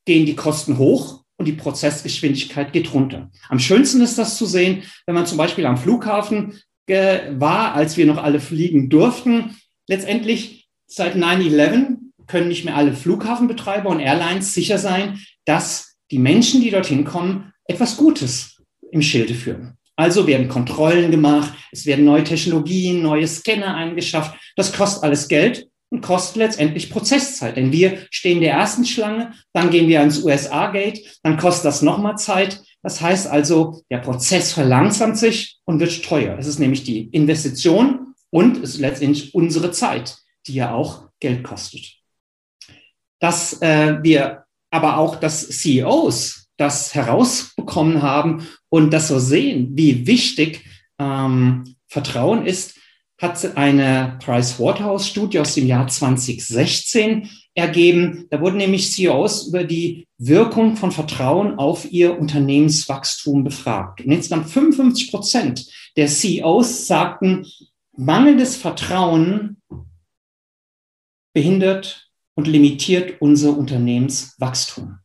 gehen 0.04 0.26
die 0.26 0.36
Kosten 0.36 0.78
hoch 0.78 1.22
und 1.36 1.46
die 1.46 1.52
Prozessgeschwindigkeit 1.52 2.72
geht 2.72 2.92
runter. 2.94 3.30
Am 3.48 3.58
schönsten 3.58 4.00
ist 4.00 4.18
das 4.18 4.36
zu 4.36 4.46
sehen, 4.46 4.82
wenn 5.04 5.14
man 5.14 5.26
zum 5.26 5.38
Beispiel 5.38 5.66
am 5.66 5.76
Flughafen 5.76 6.58
war, 6.88 7.74
als 7.74 7.96
wir 7.96 8.06
noch 8.06 8.22
alle 8.22 8.40
fliegen 8.40 8.88
durften. 8.88 9.56
Letztendlich 9.88 10.68
seit 10.86 11.16
9-11 11.16 11.96
können 12.26 12.48
nicht 12.48 12.64
mehr 12.64 12.76
alle 12.76 12.92
Flughafenbetreiber 12.92 13.88
und 13.88 14.00
Airlines 14.00 14.54
sicher 14.54 14.78
sein, 14.78 15.20
dass 15.44 15.96
die 16.10 16.18
Menschen, 16.18 16.60
die 16.60 16.70
dorthin 16.70 17.04
kommen, 17.04 17.52
etwas 17.64 17.96
Gutes 17.96 18.62
im 18.90 19.02
Schilde 19.02 19.34
führen. 19.34 19.76
Also 19.96 20.26
werden 20.26 20.48
Kontrollen 20.48 21.10
gemacht, 21.10 21.54
es 21.72 21.86
werden 21.86 22.04
neue 22.04 22.24
Technologien, 22.24 23.02
neue 23.02 23.26
Scanner 23.26 23.74
eingeschafft. 23.74 24.38
Das 24.54 24.72
kostet 24.72 25.04
alles 25.04 25.28
Geld 25.28 25.68
und 25.88 26.02
kostet 26.02 26.36
letztendlich 26.36 26.90
Prozesszeit. 26.90 27.56
Denn 27.56 27.72
wir 27.72 27.98
stehen 28.10 28.40
der 28.40 28.52
ersten 28.52 28.84
Schlange, 28.84 29.32
dann 29.52 29.70
gehen 29.70 29.88
wir 29.88 30.00
ans 30.00 30.22
USA-Gate, 30.22 31.00
dann 31.22 31.38
kostet 31.38 31.64
das 31.64 31.82
nochmal 31.82 32.18
Zeit. 32.18 32.62
Das 32.86 33.00
heißt 33.00 33.26
also, 33.26 33.82
der 33.90 33.98
Prozess 33.98 34.52
verlangsamt 34.52 35.18
sich 35.18 35.58
und 35.64 35.80
wird 35.80 36.04
teuer. 36.04 36.38
Es 36.38 36.46
ist 36.46 36.60
nämlich 36.60 36.84
die 36.84 37.08
Investition 37.08 38.14
und 38.30 38.58
es 38.58 38.74
ist 38.74 38.78
letztendlich 38.78 39.34
unsere 39.34 39.72
Zeit, 39.72 40.18
die 40.46 40.54
ja 40.54 40.72
auch 40.72 41.08
Geld 41.18 41.42
kostet. 41.42 41.96
Dass 43.18 43.60
äh, 43.60 43.98
wir 44.02 44.44
aber 44.70 44.98
auch, 44.98 45.16
dass 45.16 45.48
CEOs 45.48 46.48
das 46.58 46.94
herausbekommen 46.94 48.02
haben 48.02 48.46
und 48.68 48.92
das 48.92 49.08
so 49.08 49.18
sehen, 49.18 49.70
wie 49.72 50.06
wichtig 50.06 50.64
ähm, 51.00 51.64
Vertrauen 51.88 52.46
ist, 52.46 52.78
hat 53.18 53.56
eine 53.56 54.18
Price 54.22 54.60
Waterhouse 54.60 55.08
Studie 55.08 55.40
aus 55.40 55.54
dem 55.54 55.66
Jahr 55.66 55.88
2016 55.88 57.30
ergeben. 57.54 58.26
Da 58.30 58.40
wurden 58.40 58.58
nämlich 58.58 58.92
CEOs 58.92 59.48
über 59.48 59.64
die 59.64 60.06
Wirkung 60.18 60.76
von 60.76 60.92
Vertrauen 60.92 61.58
auf 61.58 61.90
ihr 61.90 62.18
Unternehmenswachstum 62.18 63.42
befragt. 63.42 64.02
Und 64.02 64.12
insgesamt 64.12 64.50
55 64.50 65.10
Prozent 65.10 65.66
der 65.96 66.08
CEOs 66.08 66.86
sagten, 66.86 67.46
mangelndes 67.96 68.56
Vertrauen 68.56 69.56
behindert 71.32 72.10
und 72.34 72.46
limitiert 72.46 73.20
unser 73.20 73.56
Unternehmenswachstum. 73.56 74.98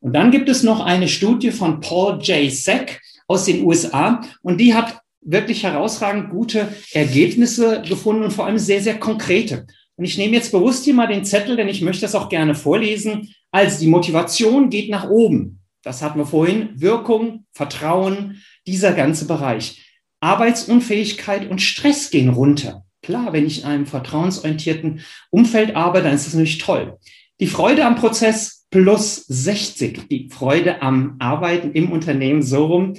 Und 0.00 0.12
dann 0.12 0.30
gibt 0.30 0.48
es 0.48 0.62
noch 0.62 0.80
eine 0.80 1.08
Studie 1.08 1.50
von 1.50 1.80
Paul 1.80 2.20
J. 2.20 2.52
Sack 2.52 3.00
aus 3.26 3.46
den 3.46 3.64
USA 3.64 4.20
und 4.42 4.58
die 4.58 4.74
hat 4.74 5.00
wirklich 5.26 5.64
herausragend 5.64 6.30
gute 6.30 6.68
Ergebnisse 6.92 7.82
gefunden 7.82 8.22
und 8.22 8.32
vor 8.32 8.46
allem 8.46 8.58
sehr, 8.58 8.80
sehr 8.80 8.98
konkrete. 8.98 9.66
Und 9.96 10.04
ich 10.04 10.18
nehme 10.18 10.34
jetzt 10.34 10.52
bewusst 10.52 10.84
hier 10.84 10.94
mal 10.94 11.08
den 11.08 11.24
Zettel, 11.24 11.56
denn 11.56 11.68
ich 11.68 11.82
möchte 11.82 12.02
das 12.02 12.14
auch 12.14 12.28
gerne 12.28 12.54
vorlesen. 12.54 13.34
Also 13.50 13.80
die 13.80 13.88
Motivation 13.88 14.70
geht 14.70 14.90
nach 14.90 15.08
oben. 15.08 15.60
Das 15.82 16.02
hatten 16.02 16.18
wir 16.18 16.26
vorhin. 16.26 16.70
Wirkung, 16.74 17.44
Vertrauen, 17.52 18.42
dieser 18.66 18.92
ganze 18.92 19.26
Bereich. 19.26 19.82
Arbeitsunfähigkeit 20.20 21.50
und 21.50 21.62
Stress 21.62 22.10
gehen 22.10 22.28
runter. 22.28 22.84
Klar, 23.02 23.32
wenn 23.32 23.46
ich 23.46 23.60
in 23.60 23.66
einem 23.66 23.86
vertrauensorientierten 23.86 25.00
Umfeld 25.30 25.76
arbeite, 25.76 26.06
dann 26.06 26.14
ist 26.14 26.26
das 26.26 26.34
natürlich 26.34 26.58
toll. 26.58 26.98
Die 27.40 27.46
Freude 27.46 27.84
am 27.84 27.96
Prozess 27.96 28.66
plus 28.70 29.24
60, 29.28 30.08
die 30.08 30.28
Freude 30.28 30.82
am 30.82 31.16
Arbeiten 31.18 31.72
im 31.72 31.92
Unternehmen 31.92 32.42
so 32.42 32.66
rum, 32.66 32.94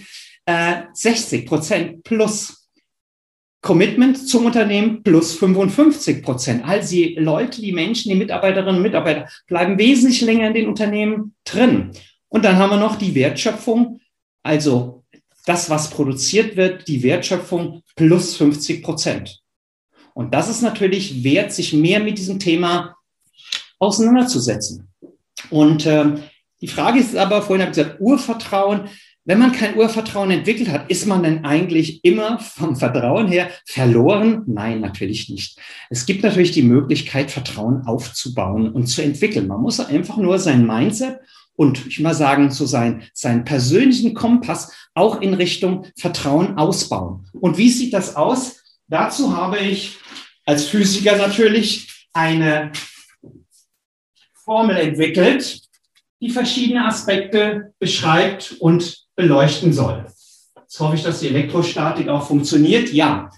äh, 0.47 0.83
60 0.93 1.45
Prozent 1.45 2.03
plus 2.03 2.69
Commitment 3.61 4.27
zum 4.29 4.45
Unternehmen 4.45 5.03
plus 5.03 5.35
55 5.35 6.23
Prozent. 6.23 6.63
Also 6.65 6.95
die 6.95 7.15
Leute, 7.15 7.61
die 7.61 7.73
Menschen, 7.73 8.09
die 8.09 8.15
Mitarbeiterinnen 8.17 8.77
und 8.77 8.81
Mitarbeiter 8.81 9.27
bleiben 9.47 9.77
wesentlich 9.77 10.21
länger 10.21 10.47
in 10.47 10.53
den 10.53 10.67
Unternehmen 10.67 11.35
drin. 11.43 11.91
Und 12.29 12.45
dann 12.45 12.55
haben 12.57 12.69
wir 12.69 12.77
noch 12.77 12.95
die 12.95 13.13
Wertschöpfung, 13.13 13.99
also 14.41 15.03
das, 15.45 15.69
was 15.69 15.89
produziert 15.89 16.55
wird, 16.55 16.87
die 16.87 17.03
Wertschöpfung 17.03 17.83
plus 17.95 18.35
50 18.37 18.83
Prozent. 18.83 19.41
Und 20.13 20.33
das 20.33 20.49
ist 20.49 20.61
natürlich 20.61 21.23
wert, 21.23 21.51
sich 21.51 21.73
mehr 21.73 21.99
mit 21.99 22.17
diesem 22.17 22.39
Thema 22.39 22.95
auseinanderzusetzen. 23.79 24.87
Und 25.49 25.85
äh, 25.85 26.13
die 26.61 26.67
Frage 26.67 26.99
ist 26.99 27.15
aber, 27.15 27.41
vorhin 27.41 27.65
habe 27.65 27.71
ich 27.71 27.77
gesagt, 27.77 27.99
Urvertrauen. 27.99 28.89
Wenn 29.27 29.39
man 29.39 29.51
kein 29.51 29.75
Urvertrauen 29.75 30.31
entwickelt 30.31 30.69
hat, 30.69 30.89
ist 30.89 31.05
man 31.05 31.21
denn 31.21 31.43
eigentlich 31.43 32.01
immer 32.05 32.39
vom 32.39 32.77
Vertrauen 32.77 33.27
her 33.27 33.49
verloren? 33.65 34.43
Nein, 34.47 34.79
natürlich 34.79 35.27
nicht. 35.27 35.59
Es 35.89 36.05
gibt 36.05 36.23
natürlich 36.23 36.51
die 36.51 36.63
Möglichkeit, 36.63 37.29
Vertrauen 37.29 37.85
aufzubauen 37.85 38.71
und 38.71 38.87
zu 38.87 39.01
entwickeln. 39.01 39.47
Man 39.47 39.59
muss 39.59 39.81
einfach 39.81 40.15
nur 40.15 40.39
sein 40.39 40.65
Mindset 40.65 41.19
und 41.57 41.87
ich 41.87 41.99
mal 41.99 42.13
sagen, 42.13 42.51
so 42.51 42.65
sein, 42.65 43.03
seinen 43.11 43.43
persönlichen 43.43 44.13
Kompass 44.13 44.71
auch 44.93 45.19
in 45.19 45.33
Richtung 45.33 45.87
Vertrauen 45.97 46.57
ausbauen. 46.57 47.27
Und 47.33 47.57
wie 47.57 47.69
sieht 47.69 47.93
das 47.93 48.15
aus? 48.15 48.63
Dazu 48.87 49.35
habe 49.35 49.57
ich 49.57 49.97
als 50.45 50.67
Physiker 50.69 51.17
natürlich 51.17 52.07
eine 52.13 52.71
Formel 54.45 54.77
entwickelt, 54.77 55.63
die 56.21 56.29
verschiedene 56.29 56.85
Aspekte 56.85 57.73
beschreibt 57.77 58.53
und 58.61 59.06
beleuchten 59.17 59.73
soll. 59.73 60.05
Jetzt 60.55 60.79
hoffe 60.79 60.95
ich, 60.95 61.03
dass 61.03 61.19
die 61.19 61.27
Elektrostatik 61.27 62.07
auch 62.07 62.25
funktioniert. 62.25 62.93
Ja, 62.93 63.29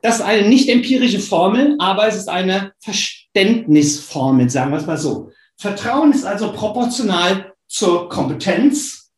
das 0.00 0.16
ist 0.16 0.22
eine 0.22 0.48
nicht 0.48 0.68
empirische 0.68 1.20
Formel, 1.20 1.76
aber 1.78 2.06
es 2.06 2.16
ist 2.16 2.28
eine 2.28 2.72
Verständnisformel, 2.80 4.48
sagen 4.48 4.70
wir 4.70 4.78
es 4.78 4.86
mal 4.86 4.96
so. 4.96 5.30
Vertrauen 5.58 6.12
ist 6.12 6.24
also 6.24 6.52
proportional 6.52 7.52
zur 7.66 8.08
Kompetenz 8.08 9.10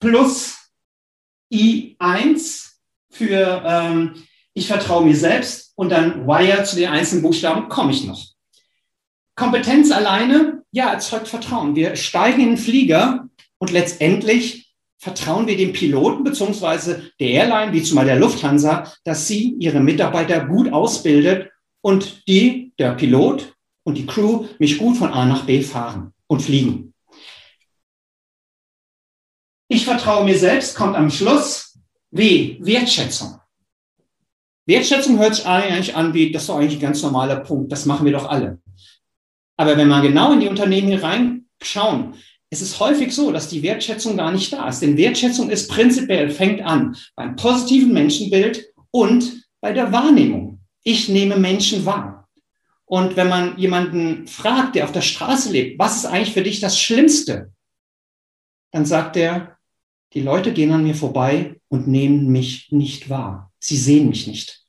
plus 0.00 0.56
I1 1.52 2.70
für 3.10 3.62
ähm, 3.64 4.24
ich 4.54 4.66
vertraue 4.66 5.04
mir 5.04 5.16
selbst 5.16 5.72
und 5.76 5.90
dann 5.90 6.26
Wire 6.26 6.64
zu 6.64 6.76
den 6.76 6.88
einzelnen 6.88 7.22
Buchstaben 7.22 7.68
komme 7.68 7.92
ich 7.92 8.04
noch. 8.04 8.26
Kompetenz 9.36 9.90
alleine, 9.90 10.62
ja, 10.72 10.92
erzeugt 10.92 11.28
Vertrauen. 11.28 11.74
Wir 11.74 11.96
steigen 11.96 12.40
in 12.40 12.48
den 12.48 12.58
Flieger 12.58 13.28
und 13.58 13.70
letztendlich 13.70 14.71
vertrauen 15.02 15.48
wir 15.48 15.56
dem 15.56 15.72
Piloten 15.72 16.22
beziehungsweise 16.22 17.10
der 17.18 17.30
Airline, 17.30 17.72
wie 17.72 17.82
zumal 17.82 18.04
der 18.04 18.20
Lufthansa, 18.20 18.92
dass 19.02 19.26
sie 19.26 19.56
ihre 19.58 19.80
Mitarbeiter 19.80 20.46
gut 20.46 20.72
ausbildet 20.72 21.50
und 21.80 22.28
die, 22.28 22.72
der 22.78 22.92
Pilot 22.92 23.56
und 23.82 23.98
die 23.98 24.06
Crew 24.06 24.46
mich 24.60 24.78
gut 24.78 24.96
von 24.96 25.12
A 25.12 25.26
nach 25.26 25.44
B 25.44 25.60
fahren 25.60 26.14
und 26.28 26.40
fliegen. 26.40 26.94
Ich 29.66 29.84
vertraue 29.84 30.24
mir 30.24 30.38
selbst, 30.38 30.76
kommt 30.76 30.94
am 30.94 31.10
Schluss. 31.10 31.76
W, 32.12 32.58
Wertschätzung. 32.60 33.40
Wertschätzung 34.66 35.18
hört 35.18 35.34
sich 35.34 35.46
eigentlich 35.46 35.96
an 35.96 36.14
wie, 36.14 36.30
das 36.30 36.42
ist 36.42 36.48
doch 36.48 36.58
eigentlich 36.58 36.74
ein 36.74 36.80
ganz 36.80 37.02
normaler 37.02 37.40
Punkt, 37.40 37.72
das 37.72 37.86
machen 37.86 38.04
wir 38.04 38.12
doch 38.12 38.28
alle. 38.28 38.60
Aber 39.56 39.76
wenn 39.76 39.88
man 39.88 40.02
genau 40.02 40.32
in 40.32 40.38
die 40.38 40.48
Unternehmen 40.48 40.86
hier 40.86 41.02
reinschauen, 41.02 42.14
es 42.52 42.60
ist 42.60 42.78
häufig 42.80 43.14
so, 43.14 43.32
dass 43.32 43.48
die 43.48 43.62
Wertschätzung 43.62 44.18
gar 44.18 44.30
nicht 44.30 44.52
da 44.52 44.68
ist. 44.68 44.80
Denn 44.80 44.98
Wertschätzung 44.98 45.48
ist 45.48 45.70
prinzipiell, 45.70 46.28
fängt 46.28 46.60
an 46.60 46.94
beim 47.16 47.34
positiven 47.34 47.94
Menschenbild 47.94 48.74
und 48.90 49.48
bei 49.62 49.72
der 49.72 49.90
Wahrnehmung. 49.90 50.60
Ich 50.82 51.08
nehme 51.08 51.38
Menschen 51.38 51.86
wahr. 51.86 52.28
Und 52.84 53.16
wenn 53.16 53.30
man 53.30 53.56
jemanden 53.56 54.26
fragt, 54.26 54.74
der 54.74 54.84
auf 54.84 54.92
der 54.92 55.00
Straße 55.00 55.50
lebt, 55.50 55.78
was 55.78 55.96
ist 55.96 56.04
eigentlich 56.04 56.34
für 56.34 56.42
dich 56.42 56.60
das 56.60 56.78
Schlimmste? 56.78 57.54
Dann 58.70 58.84
sagt 58.84 59.16
er, 59.16 59.56
die 60.12 60.20
Leute 60.20 60.52
gehen 60.52 60.72
an 60.72 60.84
mir 60.84 60.94
vorbei 60.94 61.58
und 61.68 61.88
nehmen 61.88 62.26
mich 62.28 62.70
nicht 62.70 63.08
wahr. 63.08 63.50
Sie 63.60 63.78
sehen 63.78 64.10
mich 64.10 64.26
nicht. 64.26 64.66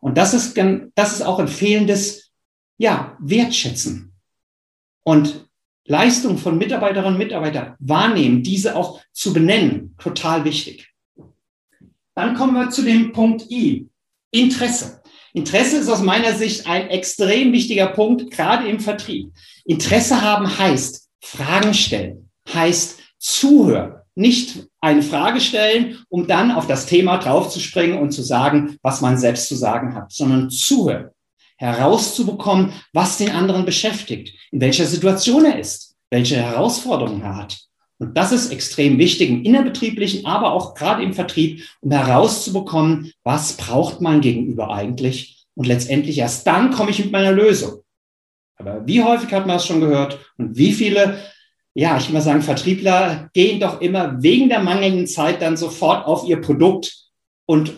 Und 0.00 0.16
das 0.16 0.32
ist, 0.32 0.56
das 0.94 1.12
ist 1.12 1.22
auch 1.22 1.38
ein 1.38 1.48
fehlendes, 1.48 2.32
ja, 2.78 3.14
Wertschätzen. 3.20 4.14
Und 5.02 5.45
Leistung 5.86 6.38
von 6.38 6.58
Mitarbeiterinnen 6.58 7.14
und 7.14 7.18
Mitarbeitern 7.18 7.74
wahrnehmen, 7.78 8.42
diese 8.42 8.76
auch 8.76 9.00
zu 9.12 9.32
benennen, 9.32 9.94
total 9.98 10.44
wichtig. 10.44 10.92
Dann 12.14 12.34
kommen 12.34 12.54
wir 12.54 12.70
zu 12.70 12.82
dem 12.82 13.12
Punkt 13.12 13.50
I, 13.50 13.88
Interesse. 14.30 15.02
Interesse 15.32 15.76
ist 15.76 15.88
aus 15.88 16.00
meiner 16.00 16.34
Sicht 16.34 16.66
ein 16.66 16.88
extrem 16.88 17.52
wichtiger 17.52 17.88
Punkt, 17.88 18.30
gerade 18.30 18.66
im 18.68 18.80
Vertrieb. 18.80 19.32
Interesse 19.64 20.22
haben 20.22 20.58
heißt 20.58 21.10
Fragen 21.20 21.74
stellen, 21.74 22.30
heißt 22.52 23.00
zuhören, 23.18 23.96
nicht 24.14 24.66
eine 24.80 25.02
Frage 25.02 25.40
stellen, 25.40 25.98
um 26.08 26.26
dann 26.26 26.50
auf 26.50 26.66
das 26.66 26.86
Thema 26.86 27.18
draufzuspringen 27.18 27.98
und 27.98 28.12
zu 28.12 28.22
sagen, 28.22 28.78
was 28.82 29.02
man 29.02 29.18
selbst 29.18 29.48
zu 29.48 29.56
sagen 29.56 29.94
hat, 29.94 30.10
sondern 30.10 30.48
zuhören, 30.48 31.10
herauszubekommen, 31.56 32.72
was 32.92 33.18
den 33.18 33.30
anderen 33.30 33.64
beschäftigt, 33.64 34.34
in 34.52 34.60
welcher 34.60 34.86
Situation 34.86 35.44
er 35.44 35.58
ist, 35.58 35.96
welche 36.10 36.36
Herausforderungen 36.36 37.22
er 37.22 37.36
hat. 37.36 37.58
Und 37.98 38.16
das 38.16 38.32
ist 38.32 38.52
extrem 38.52 38.98
wichtig 38.98 39.30
im 39.30 39.42
innerbetrieblichen, 39.42 40.26
aber 40.26 40.52
auch 40.52 40.74
gerade 40.74 41.02
im 41.02 41.14
Vertrieb, 41.14 41.62
um 41.80 41.90
herauszubekommen, 41.90 43.12
was 43.24 43.54
braucht 43.54 44.00
mein 44.00 44.20
Gegenüber 44.20 44.70
eigentlich. 44.70 45.46
Und 45.54 45.66
letztendlich 45.66 46.18
erst 46.18 46.46
dann 46.46 46.70
komme 46.72 46.90
ich 46.90 46.98
mit 46.98 47.12
meiner 47.12 47.32
Lösung. 47.32 47.80
Aber 48.58 48.86
wie 48.86 49.02
häufig 49.02 49.32
hat 49.32 49.46
man 49.46 49.56
es 49.56 49.66
schon 49.66 49.80
gehört 49.80 50.18
und 50.36 50.56
wie 50.56 50.72
viele 50.72 51.18
ja, 51.78 51.98
ich 51.98 52.08
mal 52.08 52.22
sagen, 52.22 52.40
Vertriebler 52.40 53.28
gehen 53.34 53.60
doch 53.60 53.82
immer 53.82 54.22
wegen 54.22 54.48
der 54.48 54.62
mangelnden 54.62 55.06
Zeit 55.06 55.42
dann 55.42 55.58
sofort 55.58 56.06
auf 56.06 56.26
ihr 56.26 56.40
Produkt 56.40 57.10
und 57.44 57.74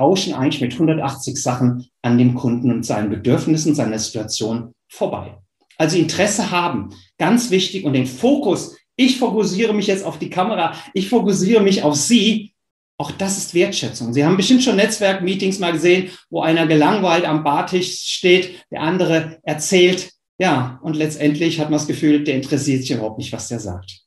rauschen 0.00 0.34
eigentlich 0.34 0.60
mit 0.60 0.72
180 0.72 1.40
Sachen 1.40 1.86
an 2.02 2.18
dem 2.18 2.34
Kunden 2.34 2.70
und 2.72 2.84
seinen 2.84 3.10
Bedürfnissen, 3.10 3.74
seiner 3.74 3.98
Situation 3.98 4.72
vorbei. 4.88 5.38
Also 5.78 5.96
Interesse 5.96 6.50
haben, 6.50 6.90
ganz 7.18 7.50
wichtig 7.50 7.84
und 7.84 7.92
den 7.92 8.06
Fokus, 8.06 8.76
ich 8.96 9.18
fokussiere 9.18 9.72
mich 9.72 9.86
jetzt 9.86 10.04
auf 10.04 10.18
die 10.18 10.30
Kamera, 10.30 10.74
ich 10.94 11.08
fokussiere 11.08 11.62
mich 11.62 11.82
auf 11.82 11.94
Sie, 11.94 12.52
auch 12.98 13.10
das 13.12 13.38
ist 13.38 13.54
Wertschätzung. 13.54 14.12
Sie 14.12 14.24
haben 14.24 14.36
bestimmt 14.36 14.62
schon 14.62 14.76
Netzwerkmeetings 14.76 15.58
mal 15.58 15.72
gesehen, 15.72 16.10
wo 16.28 16.42
einer 16.42 16.66
gelangweilt 16.66 17.24
am 17.24 17.44
Bartisch 17.44 17.98
steht, 17.98 18.66
der 18.70 18.82
andere 18.82 19.38
erzählt, 19.42 20.12
ja, 20.38 20.78
und 20.82 20.96
letztendlich 20.96 21.60
hat 21.60 21.70
man 21.70 21.78
das 21.78 21.86
Gefühl, 21.86 22.24
der 22.24 22.34
interessiert 22.34 22.82
sich 22.82 22.92
überhaupt 22.92 23.18
nicht, 23.18 23.32
was 23.32 23.48
der 23.48 23.60
sagt. 23.60 24.00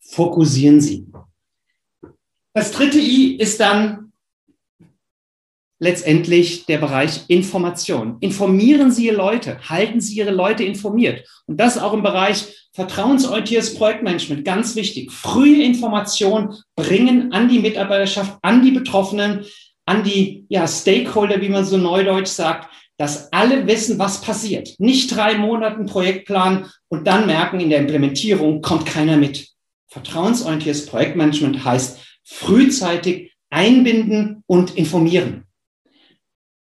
Fokussieren 0.00 0.80
Sie. 0.80 1.06
Das 2.54 2.72
dritte 2.72 2.98
I 2.98 3.36
ist 3.36 3.60
dann 3.60 4.07
letztendlich 5.78 6.66
der 6.66 6.78
Bereich 6.78 7.22
Information. 7.28 8.16
Informieren 8.20 8.90
Sie 8.90 9.06
Ihre 9.06 9.16
Leute, 9.16 9.58
halten 9.68 10.00
Sie 10.00 10.16
Ihre 10.16 10.30
Leute 10.30 10.64
informiert. 10.64 11.26
Und 11.46 11.58
das 11.58 11.78
auch 11.78 11.92
im 11.92 12.02
Bereich 12.02 12.46
vertrauensorientiertes 12.72 13.74
Projektmanagement, 13.74 14.44
ganz 14.44 14.76
wichtig. 14.76 15.12
Frühe 15.12 15.62
Information 15.62 16.54
bringen 16.76 17.32
an 17.32 17.48
die 17.48 17.58
Mitarbeiterschaft, 17.60 18.38
an 18.42 18.62
die 18.62 18.70
Betroffenen, 18.70 19.44
an 19.86 20.04
die 20.04 20.44
ja, 20.48 20.66
Stakeholder, 20.66 21.40
wie 21.40 21.48
man 21.48 21.64
so 21.64 21.76
neudeutsch 21.76 22.28
sagt, 22.28 22.68
dass 22.98 23.32
alle 23.32 23.66
wissen, 23.66 23.98
was 23.98 24.20
passiert. 24.20 24.74
Nicht 24.78 25.14
drei 25.14 25.38
Monaten 25.38 25.86
Projektplan 25.86 26.68
und 26.88 27.06
dann 27.06 27.26
merken, 27.26 27.60
in 27.60 27.70
der 27.70 27.78
Implementierung 27.78 28.60
kommt 28.60 28.86
keiner 28.86 29.16
mit. 29.16 29.48
Vertrauensorientiertes 29.86 30.86
Projektmanagement 30.86 31.64
heißt 31.64 32.00
frühzeitig 32.24 33.32
einbinden 33.50 34.42
und 34.46 34.76
informieren. 34.76 35.47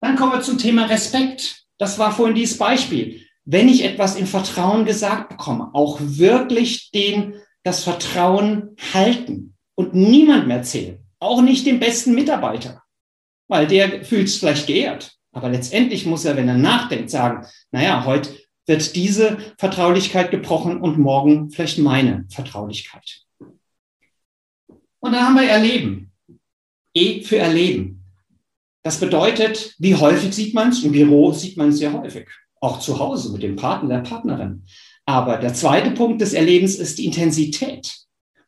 Dann 0.02 0.16
kommen 0.16 0.32
wir 0.32 0.42
zum 0.42 0.58
Thema 0.58 0.86
Respekt. 0.86 1.64
Das 1.78 1.98
war 1.98 2.12
vorhin 2.12 2.34
dieses 2.34 2.58
Beispiel. 2.58 3.24
Wenn 3.44 3.68
ich 3.68 3.84
etwas 3.84 4.16
in 4.16 4.26
Vertrauen 4.26 4.84
gesagt 4.84 5.30
bekomme, 5.30 5.70
auch 5.72 5.98
wirklich 6.00 6.90
den, 6.90 7.34
das 7.62 7.84
Vertrauen 7.84 8.76
halten 8.92 9.56
und 9.76 9.94
niemandem 9.94 10.50
erzählen. 10.50 10.98
Auch 11.20 11.40
nicht 11.40 11.66
dem 11.66 11.78
besten 11.78 12.14
Mitarbeiter, 12.14 12.82
weil 13.48 13.68
der 13.68 14.04
fühlt 14.04 14.26
es 14.26 14.36
vielleicht 14.36 14.66
geehrt. 14.66 15.16
Aber 15.30 15.48
letztendlich 15.48 16.04
muss 16.04 16.24
er, 16.24 16.36
wenn 16.36 16.48
er 16.48 16.58
nachdenkt, 16.58 17.08
sagen, 17.08 17.46
naja, 17.70 18.04
heute 18.04 18.30
wird 18.66 18.96
diese 18.96 19.38
Vertraulichkeit 19.56 20.32
gebrochen 20.32 20.80
und 20.80 20.98
morgen 20.98 21.50
vielleicht 21.50 21.78
meine 21.78 22.26
Vertraulichkeit. 22.28 23.22
Und 23.38 25.12
dann 25.12 25.26
haben 25.26 25.36
wir 25.36 25.48
Erleben. 25.48 26.12
E 26.92 27.22
für 27.22 27.38
Erleben. 27.38 28.01
Das 28.82 28.98
bedeutet, 28.98 29.74
wie 29.78 29.94
häufig 29.94 30.34
sieht 30.34 30.54
man 30.54 30.70
es? 30.70 30.82
Im 30.82 30.92
Büro 30.92 31.32
sieht 31.32 31.56
man 31.56 31.68
es 31.68 31.78
sehr 31.78 31.92
häufig. 31.92 32.28
Auch 32.60 32.80
zu 32.80 32.98
Hause 32.98 33.32
mit 33.32 33.42
dem 33.42 33.56
Partner, 33.56 34.00
der 34.00 34.08
Partnerin. 34.08 34.64
Aber 35.06 35.36
der 35.36 35.54
zweite 35.54 35.90
Punkt 35.92 36.20
des 36.20 36.32
Erlebens 36.32 36.76
ist 36.76 36.98
die 36.98 37.06
Intensität. 37.06 37.92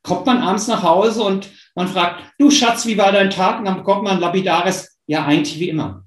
Kommt 0.02 0.26
man 0.26 0.38
abends 0.38 0.66
nach 0.66 0.82
Hause 0.82 1.22
und 1.22 1.48
man 1.74 1.88
fragt, 1.88 2.22
du 2.38 2.50
Schatz, 2.50 2.86
wie 2.86 2.98
war 2.98 3.12
dein 3.12 3.30
Tag? 3.30 3.58
Und 3.58 3.64
dann 3.64 3.76
bekommt 3.76 4.04
man 4.04 4.20
lapidares, 4.20 4.98
ja, 5.06 5.24
eigentlich 5.24 5.58
wie 5.58 5.68
immer. 5.68 6.04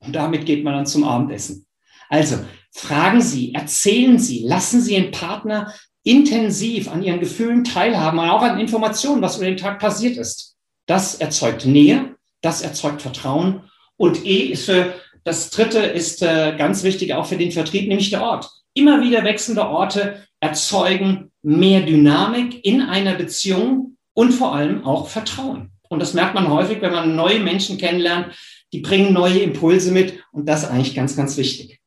Und 0.00 0.14
damit 0.14 0.44
geht 0.44 0.64
man 0.64 0.74
dann 0.74 0.86
zum 0.86 1.04
Abendessen. 1.04 1.66
Also 2.08 2.38
fragen 2.72 3.20
Sie, 3.20 3.54
erzählen 3.54 4.18
Sie, 4.18 4.44
lassen 4.44 4.80
Sie 4.80 4.94
Ihren 4.94 5.12
Partner 5.12 5.72
intensiv 6.04 6.88
an 6.90 7.02
Ihren 7.02 7.20
Gefühlen 7.20 7.64
teilhaben 7.64 8.18
und 8.18 8.28
auch 8.28 8.42
an 8.42 8.60
Informationen, 8.60 9.22
was 9.22 9.36
über 9.36 9.46
den 9.46 9.56
Tag 9.56 9.78
passiert 9.78 10.16
ist. 10.16 10.56
Das 10.86 11.14
erzeugt 11.14 11.64
Nähe, 11.64 12.16
das 12.42 12.60
erzeugt 12.60 13.00
Vertrauen. 13.00 13.62
Und 13.96 14.24
E 14.26 14.50
ist 14.50 14.66
für 14.66 14.94
das 15.24 15.50
dritte 15.50 15.78
ist 15.78 16.22
äh, 16.22 16.54
ganz 16.56 16.82
wichtig 16.82 17.14
auch 17.14 17.26
für 17.26 17.36
den 17.36 17.52
Vertrieb, 17.52 17.88
nämlich 17.88 18.10
der 18.10 18.22
Ort. 18.22 18.50
Immer 18.74 19.00
wieder 19.02 19.24
wechselnde 19.24 19.66
Orte 19.66 20.26
erzeugen 20.40 21.30
mehr 21.42 21.82
Dynamik 21.82 22.64
in 22.64 22.80
einer 22.82 23.14
Beziehung 23.14 23.96
und 24.14 24.32
vor 24.32 24.54
allem 24.54 24.84
auch 24.84 25.08
Vertrauen. 25.08 25.70
Und 25.88 26.00
das 26.00 26.14
merkt 26.14 26.34
man 26.34 26.48
häufig, 26.48 26.80
wenn 26.80 26.92
man 26.92 27.14
neue 27.14 27.40
Menschen 27.40 27.78
kennenlernt, 27.78 28.34
die 28.72 28.80
bringen 28.80 29.12
neue 29.12 29.40
Impulse 29.40 29.92
mit 29.92 30.20
und 30.32 30.48
das 30.48 30.64
ist 30.64 30.70
eigentlich 30.70 30.94
ganz, 30.94 31.16
ganz 31.16 31.36
wichtig. 31.36 31.80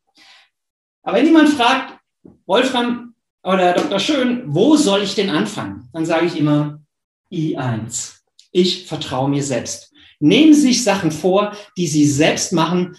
Aber 1.02 1.18
wenn 1.18 1.26
jemand 1.26 1.50
fragt, 1.50 2.00
Wolfram 2.46 3.16
oder 3.44 3.74
Dr. 3.74 4.00
Schön, 4.00 4.44
wo 4.46 4.76
soll 4.76 5.02
ich 5.02 5.16
denn 5.16 5.30
anfangen? 5.30 5.90
Dann 5.94 6.06
sage 6.06 6.28
ich 6.28 6.38
immer 6.38 6.80
I1. 7.32 8.20
Ich 8.52 8.86
vertraue 8.86 9.30
mir 9.30 9.44
selbst. 9.44 9.92
Nehmen 10.26 10.56
Sie 10.56 10.62
sich 10.62 10.84
Sachen 10.84 11.12
vor, 11.12 11.56
die 11.78 11.86
Sie 11.86 12.08
selbst 12.08 12.52
machen. 12.52 12.98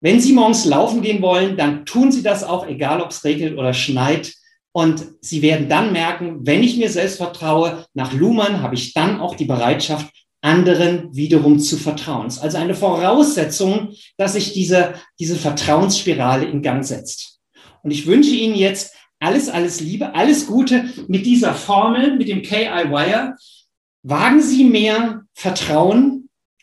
Wenn 0.00 0.20
Sie 0.20 0.32
morgens 0.32 0.64
laufen 0.64 1.00
gehen 1.00 1.22
wollen, 1.22 1.56
dann 1.56 1.86
tun 1.86 2.10
Sie 2.10 2.22
das 2.22 2.42
auch, 2.42 2.66
egal 2.66 3.00
ob 3.00 3.10
es 3.10 3.22
regnet 3.22 3.56
oder 3.56 3.72
schneit. 3.72 4.34
Und 4.72 5.04
Sie 5.20 5.42
werden 5.42 5.68
dann 5.68 5.92
merken, 5.92 6.40
wenn 6.40 6.64
ich 6.64 6.76
mir 6.76 6.90
selbst 6.90 7.18
vertraue, 7.18 7.86
nach 7.94 8.12
Luhmann 8.12 8.62
habe 8.62 8.74
ich 8.74 8.94
dann 8.94 9.20
auch 9.20 9.36
die 9.36 9.44
Bereitschaft, 9.44 10.10
anderen 10.40 11.14
wiederum 11.14 11.60
zu 11.60 11.76
vertrauen. 11.76 12.26
Es 12.26 12.38
ist 12.38 12.42
also 12.42 12.56
eine 12.56 12.74
Voraussetzung, 12.74 13.94
dass 14.16 14.32
sich 14.32 14.52
diese, 14.52 14.94
diese 15.20 15.36
Vertrauensspirale 15.36 16.46
in 16.46 16.62
Gang 16.62 16.84
setzt. 16.84 17.38
Und 17.82 17.92
ich 17.92 18.06
wünsche 18.06 18.30
Ihnen 18.30 18.56
jetzt 18.56 18.96
alles, 19.20 19.48
alles 19.48 19.80
Liebe, 19.80 20.14
alles 20.14 20.46
Gute 20.46 20.86
mit 21.06 21.26
dieser 21.26 21.54
Formel, 21.54 22.16
mit 22.16 22.28
dem 22.28 22.42
KI-Wire. 22.42 23.36
Wagen 24.02 24.42
Sie 24.42 24.64
mehr 24.64 25.22
Vertrauen. 25.34 26.19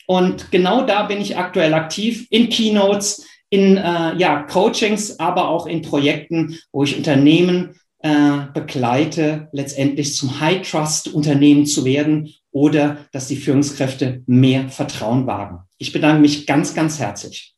Und 0.08 0.52
genau 0.52 0.86
da 0.86 1.04
bin 1.04 1.20
ich 1.20 1.38
aktuell 1.38 1.74
aktiv 1.74 2.28
in 2.32 2.50
Keynotes, 2.50 3.28
in 3.50 3.78
äh, 3.78 4.16
ja, 4.16 4.44
Coachings, 4.44 5.20
aber 5.20 5.50
auch 5.50 5.68
in 5.68 5.82
Projekten, 5.82 6.58
wo 6.72 6.84
ich 6.84 6.98
Unternehmen 6.98 7.76
äh, 8.00 8.46
begleite, 8.54 9.50
letztendlich 9.52 10.16
zum 10.16 10.40
High-Trust-Unternehmen 10.40 11.66
zu 11.66 11.84
werden 11.84 12.34
oder 12.52 12.98
dass 13.12 13.28
die 13.28 13.36
Führungskräfte 13.36 14.24
mehr 14.28 14.70
Vertrauen 14.70 15.28
wagen. 15.28 15.60
Ich 15.78 15.92
bedanke 15.92 16.22
mich 16.22 16.48
ganz, 16.48 16.74
ganz 16.74 17.00
herzlich. 17.00 17.54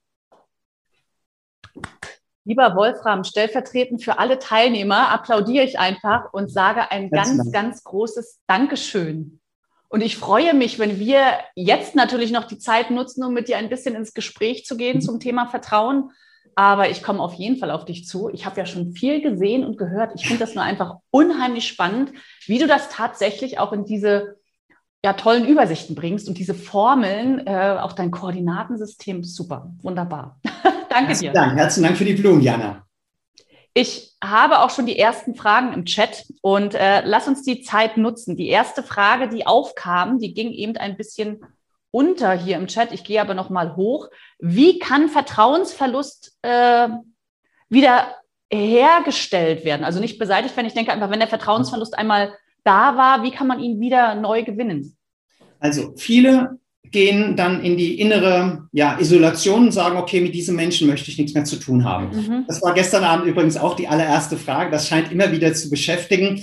Lieber 2.45 2.75
Wolfram, 2.75 3.23
stellvertretend 3.23 4.03
für 4.03 4.17
alle 4.17 4.39
Teilnehmer 4.39 5.09
applaudiere 5.09 5.65
ich 5.65 5.77
einfach 5.77 6.33
und 6.33 6.51
sage 6.51 6.89
ein 6.89 7.11
ganz, 7.11 7.37
ganz, 7.37 7.51
ganz 7.51 7.83
großes 7.83 8.39
Dankeschön. 8.47 9.38
Und 9.89 10.01
ich 10.01 10.17
freue 10.17 10.53
mich, 10.53 10.77
wenn 10.79 10.99
wir 10.99 11.21
jetzt 11.55 11.95
natürlich 11.95 12.31
noch 12.31 12.45
die 12.45 12.59
Zeit 12.59 12.91
nutzen, 12.91 13.23
um 13.23 13.33
mit 13.33 13.47
dir 13.47 13.57
ein 13.57 13.69
bisschen 13.69 13.95
ins 13.95 14.13
Gespräch 14.13 14.65
zu 14.65 14.77
gehen 14.77 14.97
mhm. 14.97 15.01
zum 15.01 15.19
Thema 15.19 15.47
Vertrauen. 15.47 16.11
Aber 16.55 16.89
ich 16.89 17.01
komme 17.01 17.21
auf 17.21 17.33
jeden 17.33 17.57
Fall 17.57 17.71
auf 17.71 17.85
dich 17.85 18.05
zu. 18.05 18.29
Ich 18.29 18.45
habe 18.45 18.59
ja 18.59 18.65
schon 18.65 18.91
viel 18.91 19.21
gesehen 19.21 19.65
und 19.65 19.77
gehört. 19.77 20.11
Ich 20.15 20.27
finde 20.27 20.39
das 20.39 20.55
nur 20.55 20.63
einfach 20.63 20.97
unheimlich 21.09 21.67
spannend, 21.67 22.11
wie 22.45 22.59
du 22.59 22.67
das 22.67 22.89
tatsächlich 22.89 23.59
auch 23.59 23.71
in 23.73 23.85
diese 23.85 24.35
ja, 25.03 25.13
tollen 25.13 25.45
Übersichten 25.45 25.95
bringst 25.95 26.27
und 26.27 26.37
diese 26.37 26.53
Formeln, 26.53 27.47
äh, 27.47 27.77
auch 27.79 27.93
dein 27.93 28.11
Koordinatensystem, 28.11 29.23
super, 29.23 29.71
wunderbar. 29.81 30.39
Danke 30.89 31.09
Herzlichen 31.09 31.33
dir. 31.33 31.39
Dank. 31.39 31.57
Herzlichen 31.57 31.85
Dank 31.85 31.97
für 31.97 32.05
die 32.05 32.13
Blumen, 32.13 32.41
Jana. 32.41 32.88
Ich 33.79 34.13
habe 34.21 34.59
auch 34.59 34.71
schon 34.71 34.87
die 34.87 34.99
ersten 34.99 35.35
Fragen 35.35 35.71
im 35.71 35.85
Chat 35.85 36.25
und 36.41 36.75
äh, 36.75 37.01
lass 37.05 37.29
uns 37.29 37.43
die 37.43 37.61
Zeit 37.61 37.95
nutzen. 37.95 38.35
Die 38.35 38.49
erste 38.49 38.83
Frage, 38.83 39.29
die 39.29 39.47
aufkam, 39.47 40.19
die 40.19 40.33
ging 40.33 40.51
eben 40.51 40.75
ein 40.75 40.97
bisschen 40.97 41.39
unter 41.89 42.33
hier 42.33 42.57
im 42.57 42.67
Chat. 42.67 42.91
Ich 42.91 43.05
gehe 43.05 43.21
aber 43.21 43.35
noch 43.35 43.49
mal 43.49 43.77
hoch. 43.77 44.09
Wie 44.37 44.79
kann 44.79 45.07
Vertrauensverlust 45.07 46.37
äh, 46.41 46.89
wieder 47.69 48.15
hergestellt 48.51 49.63
werden? 49.63 49.85
Also 49.85 50.01
nicht 50.01 50.19
beseitigt 50.19 50.57
werden. 50.57 50.67
Ich 50.67 50.73
denke 50.73 50.91
einfach, 50.91 51.09
wenn 51.09 51.19
der 51.19 51.29
Vertrauensverlust 51.29 51.97
einmal 51.97 52.33
da 52.65 52.97
war, 52.97 53.23
wie 53.23 53.31
kann 53.31 53.47
man 53.47 53.61
ihn 53.61 53.79
wieder 53.79 54.13
neu 54.13 54.43
gewinnen? 54.43 54.97
Also 55.61 55.93
viele 55.95 56.59
gehen 56.83 57.35
dann 57.35 57.63
in 57.63 57.77
die 57.77 57.99
innere 57.99 58.67
ja, 58.71 58.97
Isolation 58.99 59.65
und 59.65 59.71
sagen, 59.71 59.97
okay, 59.97 60.21
mit 60.21 60.33
diesem 60.33 60.55
Menschen 60.55 60.87
möchte 60.87 61.11
ich 61.11 61.17
nichts 61.17 61.33
mehr 61.33 61.43
zu 61.43 61.57
tun 61.57 61.83
haben. 61.83 62.15
Mhm. 62.15 62.45
Das 62.47 62.61
war 62.61 62.73
gestern 62.73 63.03
Abend 63.03 63.27
übrigens 63.27 63.57
auch 63.57 63.75
die 63.75 63.87
allererste 63.87 64.37
Frage. 64.37 64.71
Das 64.71 64.87
scheint 64.87 65.11
immer 65.11 65.31
wieder 65.31 65.53
zu 65.53 65.69
beschäftigen. 65.69 66.41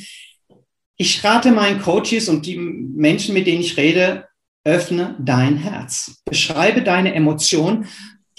Ich 0.97 1.25
rate 1.25 1.51
meinen 1.51 1.81
Coaches 1.81 2.29
und 2.29 2.47
die 2.47 2.57
Menschen, 2.57 3.35
mit 3.35 3.47
denen 3.47 3.61
ich 3.61 3.77
rede, 3.77 4.27
öffne 4.65 5.17
dein 5.19 5.57
Herz. 5.57 6.23
Beschreibe 6.25 6.83
deine 6.83 7.15
Emotion. 7.15 7.87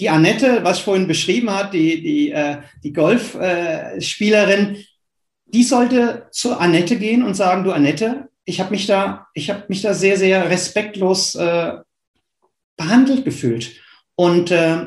Die 0.00 0.08
Annette, 0.08 0.60
was 0.62 0.78
ich 0.78 0.84
vorhin 0.84 1.08
beschrieben 1.08 1.50
hat, 1.50 1.74
die, 1.74 2.00
die, 2.02 2.30
äh, 2.30 2.58
die 2.84 2.92
Golfspielerin, 2.92 4.76
äh, 4.76 4.84
die 5.46 5.64
sollte 5.64 6.28
zu 6.30 6.56
Annette 6.56 6.96
gehen 6.96 7.22
und 7.22 7.34
sagen, 7.34 7.64
du 7.64 7.72
Annette, 7.72 8.28
ich 8.44 8.60
habe 8.60 8.70
mich 8.70 8.86
da, 8.86 9.26
ich 9.34 9.50
habe 9.50 9.64
mich 9.68 9.82
da 9.82 9.94
sehr, 9.94 10.16
sehr 10.16 10.48
respektlos 10.48 11.34
äh, 11.34 11.72
behandelt 12.78 13.26
gefühlt. 13.26 13.72
Und 14.14 14.50
äh, 14.50 14.86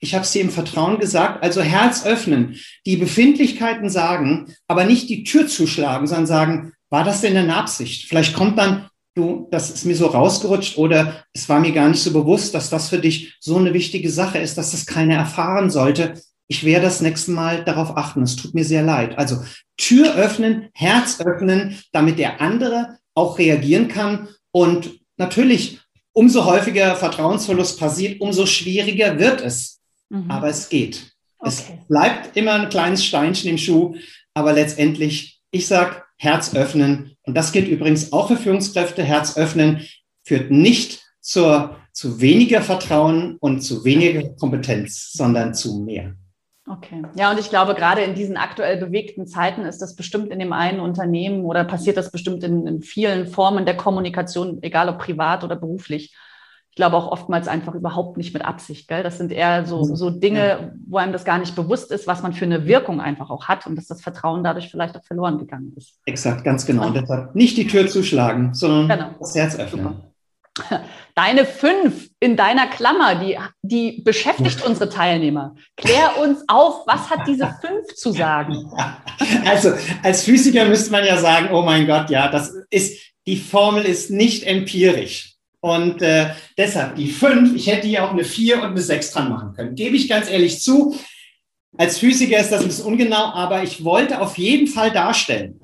ich 0.00 0.14
habe 0.14 0.24
es 0.24 0.32
dir 0.32 0.42
im 0.42 0.50
Vertrauen 0.50 0.98
gesagt, 0.98 1.42
also 1.42 1.62
Herz 1.62 2.04
öffnen, 2.04 2.56
die 2.84 2.98
Befindlichkeiten 2.98 3.88
sagen, 3.88 4.54
aber 4.66 4.84
nicht 4.84 5.08
die 5.08 5.24
Tür 5.24 5.46
zuschlagen, 5.46 6.06
sondern 6.06 6.26
sagen, 6.26 6.72
war 6.90 7.04
das 7.04 7.22
denn 7.22 7.36
eine 7.36 7.56
Absicht? 7.56 8.06
Vielleicht 8.06 8.34
kommt 8.34 8.58
dann, 8.58 8.88
du, 9.14 9.48
das 9.50 9.70
ist 9.70 9.86
mir 9.86 9.96
so 9.96 10.06
rausgerutscht 10.06 10.76
oder 10.76 11.24
es 11.32 11.48
war 11.48 11.60
mir 11.60 11.72
gar 11.72 11.88
nicht 11.88 12.02
so 12.02 12.12
bewusst, 12.12 12.54
dass 12.54 12.68
das 12.68 12.90
für 12.90 12.98
dich 12.98 13.36
so 13.40 13.56
eine 13.56 13.72
wichtige 13.72 14.10
Sache 14.10 14.38
ist, 14.38 14.58
dass 14.58 14.72
das 14.72 14.84
keiner 14.84 15.16
erfahren 15.16 15.70
sollte 15.70 16.14
ich 16.48 16.64
werde 16.64 16.86
das 16.86 17.00
nächste 17.00 17.30
Mal 17.30 17.62
darauf 17.62 17.96
achten. 17.96 18.22
Es 18.22 18.36
tut 18.36 18.54
mir 18.54 18.64
sehr 18.64 18.82
leid. 18.82 19.16
Also 19.18 19.42
Tür 19.76 20.14
öffnen, 20.14 20.70
Herz 20.72 21.20
öffnen, 21.20 21.78
damit 21.92 22.18
der 22.18 22.40
andere 22.40 22.98
auch 23.14 23.38
reagieren 23.38 23.88
kann. 23.88 24.28
Und 24.50 24.98
natürlich, 25.18 25.80
umso 26.18 26.44
häufiger 26.44 26.96
Vertrauensverlust 26.96 27.78
passiert, 27.78 28.20
umso 28.20 28.44
schwieriger 28.44 29.20
wird 29.20 29.40
es. 29.40 29.80
Mhm. 30.08 30.28
Aber 30.28 30.48
es 30.48 30.68
geht. 30.68 31.12
Okay. 31.38 31.48
Es 31.48 31.64
bleibt 31.86 32.36
immer 32.36 32.54
ein 32.54 32.68
kleines 32.68 33.04
Steinchen 33.04 33.50
im 33.50 33.56
Schuh. 33.56 33.94
Aber 34.34 34.52
letztendlich, 34.52 35.40
ich 35.52 35.68
sage, 35.68 36.02
Herz 36.16 36.56
öffnen. 36.56 37.12
Und 37.22 37.36
das 37.36 37.52
gilt 37.52 37.68
übrigens 37.68 38.12
auch 38.12 38.26
für 38.26 38.36
Führungskräfte. 38.36 39.04
Herz 39.04 39.36
öffnen 39.36 39.86
führt 40.24 40.50
nicht 40.50 41.00
zur, 41.20 41.76
zu 41.92 42.20
weniger 42.20 42.62
Vertrauen 42.62 43.36
und 43.38 43.60
zu 43.60 43.84
weniger 43.84 44.28
Kompetenz, 44.40 45.12
sondern 45.12 45.54
zu 45.54 45.78
mehr. 45.84 46.16
Okay. 46.70 47.02
Ja, 47.14 47.30
und 47.30 47.40
ich 47.40 47.48
glaube, 47.48 47.74
gerade 47.74 48.02
in 48.02 48.14
diesen 48.14 48.36
aktuell 48.36 48.76
bewegten 48.76 49.26
Zeiten 49.26 49.62
ist 49.62 49.80
das 49.80 49.96
bestimmt 49.96 50.30
in 50.30 50.38
dem 50.38 50.52
einen 50.52 50.80
Unternehmen 50.80 51.44
oder 51.44 51.64
passiert 51.64 51.96
das 51.96 52.10
bestimmt 52.10 52.44
in, 52.44 52.66
in, 52.66 52.82
vielen 52.82 53.26
Formen 53.26 53.64
der 53.64 53.76
Kommunikation, 53.76 54.58
egal 54.62 54.88
ob 54.88 54.98
privat 54.98 55.44
oder 55.44 55.56
beruflich. 55.56 56.14
Ich 56.70 56.76
glaube 56.76 56.96
auch 56.96 57.10
oftmals 57.10 57.48
einfach 57.48 57.74
überhaupt 57.74 58.18
nicht 58.18 58.34
mit 58.34 58.44
Absicht. 58.44 58.86
Gell? 58.86 59.02
Das 59.02 59.18
sind 59.18 59.32
eher 59.32 59.64
so, 59.66 59.82
so 59.82 60.10
Dinge, 60.10 60.74
wo 60.86 60.98
einem 60.98 61.12
das 61.12 61.24
gar 61.24 61.38
nicht 61.38 61.56
bewusst 61.56 61.90
ist, 61.90 62.06
was 62.06 62.22
man 62.22 62.34
für 62.34 62.44
eine 62.44 62.66
Wirkung 62.66 63.00
einfach 63.00 63.30
auch 63.30 63.48
hat 63.48 63.66
und 63.66 63.74
dass 63.74 63.86
das 63.86 64.02
Vertrauen 64.02 64.44
dadurch 64.44 64.70
vielleicht 64.70 64.96
auch 64.96 65.02
verloren 65.02 65.38
gegangen 65.38 65.72
ist. 65.76 65.98
Exakt, 66.04 66.44
ganz 66.44 66.66
genau. 66.66 66.86
Und 66.86 66.96
deshalb 66.96 67.34
nicht 67.34 67.56
die 67.56 67.66
Tür 67.66 67.88
zuschlagen, 67.88 68.54
sondern 68.54 68.88
genau. 68.88 69.10
das 69.18 69.34
Herz 69.34 69.58
öffnen. 69.58 69.84
Super. 69.84 70.07
Deine 71.14 71.44
fünf 71.46 72.08
in 72.20 72.36
deiner 72.36 72.68
Klammer, 72.68 73.16
die, 73.16 73.36
die 73.62 74.02
beschäftigt 74.02 74.64
unsere 74.64 74.88
Teilnehmer. 74.88 75.56
Klär 75.76 76.16
uns 76.20 76.44
auf, 76.46 76.86
was 76.86 77.10
hat 77.10 77.26
diese 77.26 77.52
fünf 77.60 77.94
zu 77.94 78.12
sagen? 78.12 78.70
Also 79.44 79.72
als 80.02 80.22
Physiker 80.22 80.64
müsste 80.64 80.92
man 80.92 81.04
ja 81.04 81.16
sagen, 81.18 81.48
oh 81.52 81.62
mein 81.62 81.86
Gott, 81.86 82.08
ja, 82.08 82.28
das 82.28 82.54
ist, 82.70 82.98
die 83.26 83.36
Formel 83.36 83.84
ist 83.84 84.10
nicht 84.10 84.44
empirisch. 84.44 85.34
Und 85.60 86.02
äh, 86.02 86.30
deshalb 86.56 86.94
die 86.94 87.10
fünf, 87.10 87.54
ich 87.54 87.66
hätte 87.66 87.88
hier 87.88 88.04
auch 88.04 88.12
eine 88.12 88.24
vier 88.24 88.62
und 88.62 88.70
eine 88.70 88.80
sechs 88.80 89.10
dran 89.10 89.28
machen 89.28 89.54
können. 89.54 89.74
Gebe 89.74 89.96
ich 89.96 90.08
ganz 90.08 90.30
ehrlich 90.30 90.62
zu. 90.62 90.96
Als 91.76 91.98
Physiker 91.98 92.38
ist 92.38 92.50
das 92.50 92.62
ein 92.62 92.68
bisschen 92.68 92.86
ungenau, 92.86 93.32
aber 93.34 93.62
ich 93.62 93.84
wollte 93.84 94.20
auf 94.20 94.38
jeden 94.38 94.68
Fall 94.68 94.92
darstellen. 94.92 95.60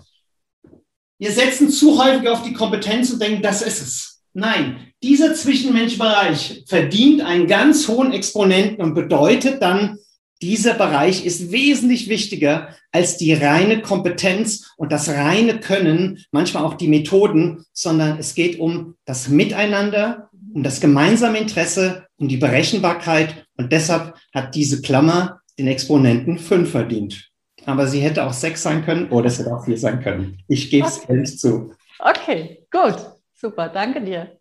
Wir 1.19 1.31
setzen 1.31 1.71
zu 1.71 2.03
häufig 2.03 2.29
auf 2.29 2.43
die 2.43 2.53
Kompetenz 2.53 3.11
und 3.11 3.23
denken, 3.23 3.41
das 3.41 3.63
ist 3.63 3.81
es. 3.81 4.14
Nein, 4.35 4.77
dieser 5.03 5.35
zwischenmenschliche 5.35 6.03
Bereich 6.03 6.65
verdient 6.67 7.23
einen 7.23 7.47
ganz 7.47 7.87
hohen 7.87 8.13
Exponenten 8.13 8.85
und 8.85 8.95
bedeutet 8.95 9.63
dann, 9.63 9.99
dieser 10.43 10.75
Bereich 10.75 11.25
ist 11.25 11.53
wesentlich 11.53 12.09
wichtiger 12.09 12.69
als 12.91 13.17
die 13.17 13.33
reine 13.33 13.81
Kompetenz 13.81 14.73
und 14.77 14.91
das 14.91 15.09
reine 15.09 15.61
Können, 15.61 16.25
manchmal 16.33 16.65
auch 16.65 16.75
die 16.75 16.89
Methoden, 16.89 17.65
sondern 17.73 18.19
es 18.19 18.35
geht 18.35 18.59
um 18.59 18.97
das 19.05 19.29
Miteinander, 19.29 20.29
um 20.53 20.65
das 20.65 20.81
gemeinsame 20.81 21.39
Interesse, 21.39 22.07
um 22.17 22.27
die 22.27 22.37
Berechenbarkeit 22.37 23.47
und 23.57 23.73
deshalb 23.73 24.15
hat 24.35 24.55
diese 24.57 24.83
Klammer 24.83 25.41
den 25.59 25.69
Exponenten 25.69 26.39
fünf 26.39 26.73
verdient. 26.73 27.31
Aber 27.67 27.87
sie 27.87 28.01
hätte 28.01 28.27
auch 28.27 28.33
sechs 28.33 28.63
sein 28.63 28.85
können 28.85 29.11
oder 29.11 29.27
es 29.27 29.39
hätte 29.39 29.55
auch 29.55 29.65
vier 29.65 29.79
sein 29.79 30.03
können. 30.03 30.39
Ich 30.49 30.71
gebe 30.71 30.87
es 30.87 30.99
okay. 30.99 31.13
ehrlich 31.13 31.39
zu. 31.39 31.73
Okay, 32.01 32.67
gut. 32.71 33.14
Super, 33.45 33.69
danke 33.69 34.01
dir. 34.01 34.39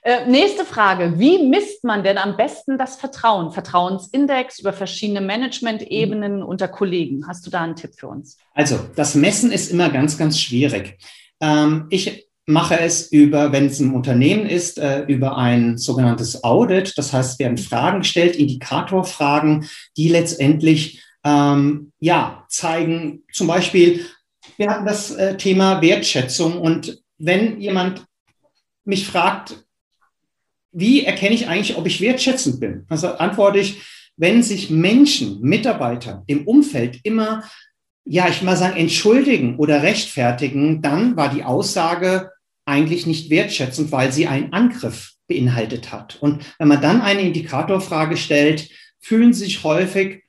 Äh, 0.00 0.24
nächste 0.30 0.64
Frage. 0.64 1.18
Wie 1.18 1.46
misst 1.46 1.84
man 1.84 2.02
denn 2.02 2.16
am 2.16 2.38
besten 2.38 2.78
das 2.78 2.96
Vertrauen? 2.96 3.52
Vertrauensindex 3.52 4.60
über 4.60 4.72
verschiedene 4.72 5.20
Management-Ebenen 5.20 6.36
mhm. 6.36 6.42
unter 6.42 6.66
Kollegen. 6.66 7.28
Hast 7.28 7.46
du 7.46 7.50
da 7.50 7.60
einen 7.60 7.76
Tipp 7.76 7.90
für 7.98 8.08
uns? 8.08 8.38
Also, 8.54 8.78
das 8.96 9.14
Messen 9.14 9.52
ist 9.52 9.70
immer 9.70 9.90
ganz, 9.90 10.16
ganz 10.16 10.40
schwierig. 10.40 10.96
Ähm, 11.38 11.84
ich 11.90 12.30
mache 12.46 12.80
es 12.80 13.12
über, 13.12 13.52
wenn 13.52 13.66
es 13.66 13.78
ein 13.78 13.92
Unternehmen 13.92 14.46
ist, 14.46 14.78
äh, 14.78 15.02
über 15.02 15.36
ein 15.36 15.76
sogenanntes 15.76 16.42
Audit. 16.42 16.96
Das 16.96 17.12
heißt, 17.12 17.38
werden 17.38 17.58
Fragen 17.58 17.98
gestellt, 17.98 18.36
Indikatorfragen, 18.36 19.68
die 19.98 20.08
letztendlich 20.08 21.04
ähm, 21.24 21.92
ja 22.00 22.46
zeigen, 22.48 23.24
zum 23.30 23.48
Beispiel, 23.48 24.06
wir 24.56 24.70
hatten 24.70 24.86
das 24.86 25.10
äh, 25.10 25.36
Thema 25.36 25.82
Wertschätzung 25.82 26.58
und 26.58 27.02
wenn 27.18 27.60
jemand 27.60 28.06
mich 28.86 29.06
fragt, 29.06 29.64
wie 30.72 31.04
erkenne 31.04 31.34
ich 31.34 31.48
eigentlich, 31.48 31.76
ob 31.76 31.86
ich 31.86 32.00
wertschätzend 32.00 32.60
bin? 32.60 32.84
Also 32.88 33.08
antworte 33.08 33.58
ich, 33.58 33.82
wenn 34.16 34.42
sich 34.42 34.70
Menschen, 34.70 35.40
Mitarbeiter 35.40 36.22
im 36.26 36.46
Umfeld 36.46 37.00
immer, 37.02 37.44
ja, 38.04 38.28
ich 38.28 38.42
mal 38.42 38.56
sagen, 38.56 38.76
entschuldigen 38.76 39.56
oder 39.56 39.82
rechtfertigen, 39.82 40.82
dann 40.82 41.16
war 41.16 41.32
die 41.32 41.44
Aussage 41.44 42.30
eigentlich 42.64 43.06
nicht 43.06 43.30
wertschätzend, 43.30 43.92
weil 43.92 44.12
sie 44.12 44.26
einen 44.26 44.52
Angriff 44.52 45.12
beinhaltet 45.28 45.92
hat. 45.92 46.16
Und 46.20 46.44
wenn 46.58 46.68
man 46.68 46.80
dann 46.80 47.00
eine 47.00 47.22
Indikatorfrage 47.22 48.16
stellt, 48.16 48.70
fühlen 49.00 49.32
sich 49.32 49.64
häufig 49.64 50.24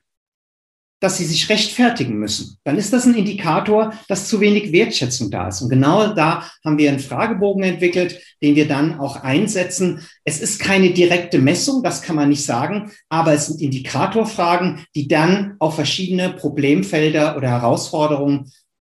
dass 1.00 1.18
sie 1.18 1.24
sich 1.24 1.48
rechtfertigen 1.48 2.18
müssen. 2.18 2.58
Dann 2.64 2.76
ist 2.76 2.92
das 2.92 3.06
ein 3.06 3.14
Indikator, 3.14 3.92
dass 4.08 4.28
zu 4.28 4.40
wenig 4.40 4.72
Wertschätzung 4.72 5.30
da 5.30 5.48
ist. 5.48 5.62
Und 5.62 5.68
genau 5.68 6.14
da 6.14 6.50
haben 6.64 6.78
wir 6.78 6.90
einen 6.90 6.98
Fragebogen 6.98 7.62
entwickelt, 7.62 8.20
den 8.42 8.56
wir 8.56 8.66
dann 8.66 8.98
auch 8.98 9.16
einsetzen. 9.22 10.06
Es 10.24 10.40
ist 10.40 10.60
keine 10.60 10.90
direkte 10.90 11.38
Messung, 11.38 11.82
das 11.82 12.02
kann 12.02 12.16
man 12.16 12.28
nicht 12.28 12.44
sagen, 12.44 12.90
aber 13.08 13.32
es 13.32 13.46
sind 13.46 13.60
Indikatorfragen, 13.60 14.84
die 14.94 15.08
dann 15.08 15.56
auf 15.58 15.76
verschiedene 15.76 16.30
Problemfelder 16.30 17.36
oder 17.36 17.48
Herausforderungen, 17.48 18.50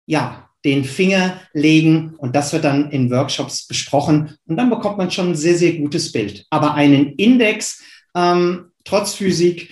ja, 0.06 0.48
den 0.64 0.84
Finger 0.84 1.40
legen 1.52 2.14
und 2.18 2.34
das 2.34 2.52
wird 2.52 2.64
dann 2.64 2.90
in 2.90 3.10
Workshops 3.10 3.66
besprochen 3.66 4.36
und 4.46 4.56
dann 4.56 4.70
bekommt 4.70 4.98
man 4.98 5.10
schon 5.10 5.30
ein 5.30 5.36
sehr, 5.36 5.56
sehr 5.56 5.74
gutes 5.74 6.10
Bild. 6.10 6.46
Aber 6.50 6.74
einen 6.74 7.14
Index, 7.14 7.82
ähm, 8.16 8.72
trotz 8.84 9.14
Physik, 9.14 9.70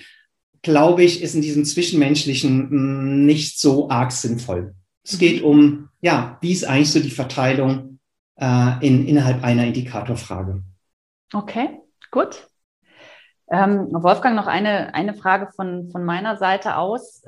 glaube 0.67 1.05
ich, 1.05 1.23
ist 1.23 1.37
in 1.37 1.43
diesem 1.43 1.65
Zwischenmenschlichen 1.65 2.69
mm, 2.71 3.25
nicht 3.25 3.61
so 3.61 3.89
arg 3.89 4.11
sinnvoll. 4.11 4.75
Es 5.05 5.15
mhm. 5.15 5.19
geht 5.19 5.43
um, 5.45 5.91
ja, 6.01 6.39
wie 6.41 6.51
ist 6.51 6.65
eigentlich 6.65 6.91
so 6.91 6.99
die 6.99 7.13
Verteilung 7.13 8.01
äh, 8.35 8.85
in, 8.85 9.07
innerhalb 9.07 9.45
einer 9.45 9.65
Indikatorfrage. 9.65 10.65
Okay, 11.33 11.79
gut. 12.11 12.49
Ähm, 13.49 13.87
Wolfgang, 13.93 14.35
noch 14.35 14.49
eine, 14.49 14.93
eine 14.93 15.15
Frage 15.15 15.53
von, 15.55 15.89
von 15.93 16.05
meiner 16.05 16.37
Seite 16.37 16.77
aus. 16.79 17.23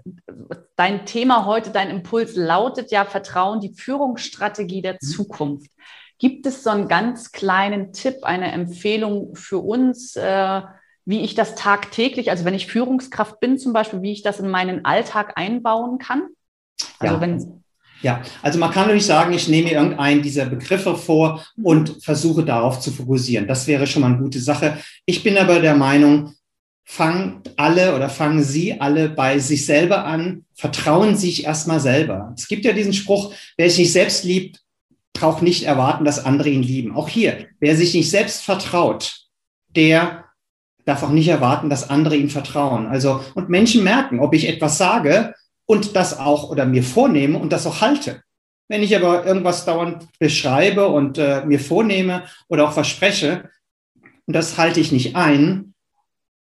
Dein 0.74 1.06
Thema 1.06 1.46
heute, 1.46 1.70
dein 1.70 1.90
Impuls 1.90 2.34
lautet 2.34 2.90
ja 2.90 3.04
Vertrauen, 3.04 3.60
die 3.60 3.72
Führungsstrategie 3.72 4.82
der 4.82 4.94
mhm. 4.94 5.06
Zukunft. 5.06 5.70
Gibt 6.18 6.44
es 6.46 6.64
so 6.64 6.70
einen 6.70 6.88
ganz 6.88 7.30
kleinen 7.30 7.92
Tipp, 7.92 8.24
eine 8.24 8.50
Empfehlung 8.50 9.36
für 9.36 9.58
uns, 9.58 10.16
äh, 10.16 10.62
wie 11.08 11.22
ich 11.22 11.34
das 11.34 11.54
tagtäglich, 11.54 12.30
also 12.30 12.44
wenn 12.44 12.52
ich 12.52 12.66
Führungskraft 12.66 13.40
bin 13.40 13.58
zum 13.58 13.72
Beispiel, 13.72 14.02
wie 14.02 14.12
ich 14.12 14.22
das 14.22 14.40
in 14.40 14.50
meinen 14.50 14.84
Alltag 14.84 15.32
einbauen 15.36 15.98
kann? 15.98 16.24
Also 16.98 17.14
ja. 17.14 17.20
wenn 17.22 17.62
ja, 18.02 18.22
also 18.42 18.58
man 18.58 18.70
kann 18.70 18.82
natürlich 18.82 19.06
sagen, 19.06 19.32
ich 19.32 19.48
nehme 19.48 19.72
irgendeinen 19.72 20.22
dieser 20.22 20.46
Begriffe 20.46 20.96
vor 20.96 21.44
und 21.62 21.96
versuche 22.04 22.44
darauf 22.44 22.78
zu 22.78 22.92
fokussieren. 22.92 23.48
Das 23.48 23.66
wäre 23.66 23.86
schon 23.86 24.02
mal 24.02 24.08
eine 24.08 24.18
gute 24.18 24.38
Sache. 24.38 24.78
Ich 25.04 25.24
bin 25.24 25.36
aber 25.36 25.60
der 25.60 25.74
Meinung, 25.74 26.34
fangen 26.84 27.40
alle 27.56 27.96
oder 27.96 28.08
fangen 28.08 28.44
Sie 28.44 28.78
alle 28.80 29.08
bei 29.08 29.38
sich 29.40 29.66
selber 29.66 30.04
an, 30.04 30.44
vertrauen 30.54 31.16
sich 31.16 31.44
erstmal 31.44 31.80
selber. 31.80 32.32
Es 32.36 32.46
gibt 32.46 32.66
ja 32.66 32.72
diesen 32.72 32.92
Spruch, 32.92 33.32
wer 33.56 33.68
sich 33.68 33.78
nicht 33.78 33.92
selbst 33.92 34.24
liebt, 34.24 34.60
braucht 35.14 35.42
nicht 35.42 35.64
erwarten, 35.64 36.04
dass 36.04 36.24
andere 36.24 36.50
ihn 36.50 36.62
lieben. 36.62 36.94
Auch 36.94 37.08
hier, 37.08 37.48
wer 37.60 37.74
sich 37.76 37.94
nicht 37.94 38.10
selbst 38.10 38.42
vertraut, 38.44 39.22
der 39.74 40.27
darf 40.88 41.02
auch 41.02 41.10
nicht 41.10 41.28
erwarten, 41.28 41.68
dass 41.68 41.90
andere 41.90 42.16
ihm 42.16 42.30
vertrauen. 42.30 42.86
Also, 42.86 43.20
und 43.34 43.50
Menschen 43.50 43.84
merken, 43.84 44.20
ob 44.20 44.34
ich 44.34 44.48
etwas 44.48 44.78
sage 44.78 45.34
und 45.66 45.94
das 45.96 46.18
auch 46.18 46.48
oder 46.48 46.64
mir 46.64 46.82
vornehme 46.82 47.38
und 47.38 47.52
das 47.52 47.66
auch 47.66 47.82
halte. 47.82 48.22
Wenn 48.68 48.82
ich 48.82 48.96
aber 48.96 49.26
irgendwas 49.26 49.66
dauernd 49.66 50.08
beschreibe 50.18 50.88
und 50.88 51.18
äh, 51.18 51.44
mir 51.44 51.60
vornehme 51.60 52.24
oder 52.48 52.66
auch 52.66 52.72
verspreche 52.72 53.50
und 54.26 54.34
das 54.34 54.56
halte 54.56 54.80
ich 54.80 54.90
nicht 54.90 55.14
ein, 55.14 55.74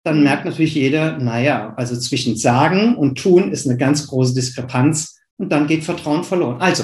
dann 0.04 0.24
merkt 0.24 0.46
natürlich 0.46 0.74
jeder, 0.74 1.20
naja, 1.20 1.76
also 1.78 1.96
zwischen 1.96 2.36
sagen 2.36 2.96
und 2.96 3.20
tun 3.20 3.52
ist 3.52 3.68
eine 3.68 3.78
ganz 3.78 4.08
große 4.08 4.34
Diskrepanz 4.34 5.20
und 5.38 5.52
dann 5.52 5.68
geht 5.68 5.84
Vertrauen 5.84 6.24
verloren. 6.24 6.60
Also 6.62 6.84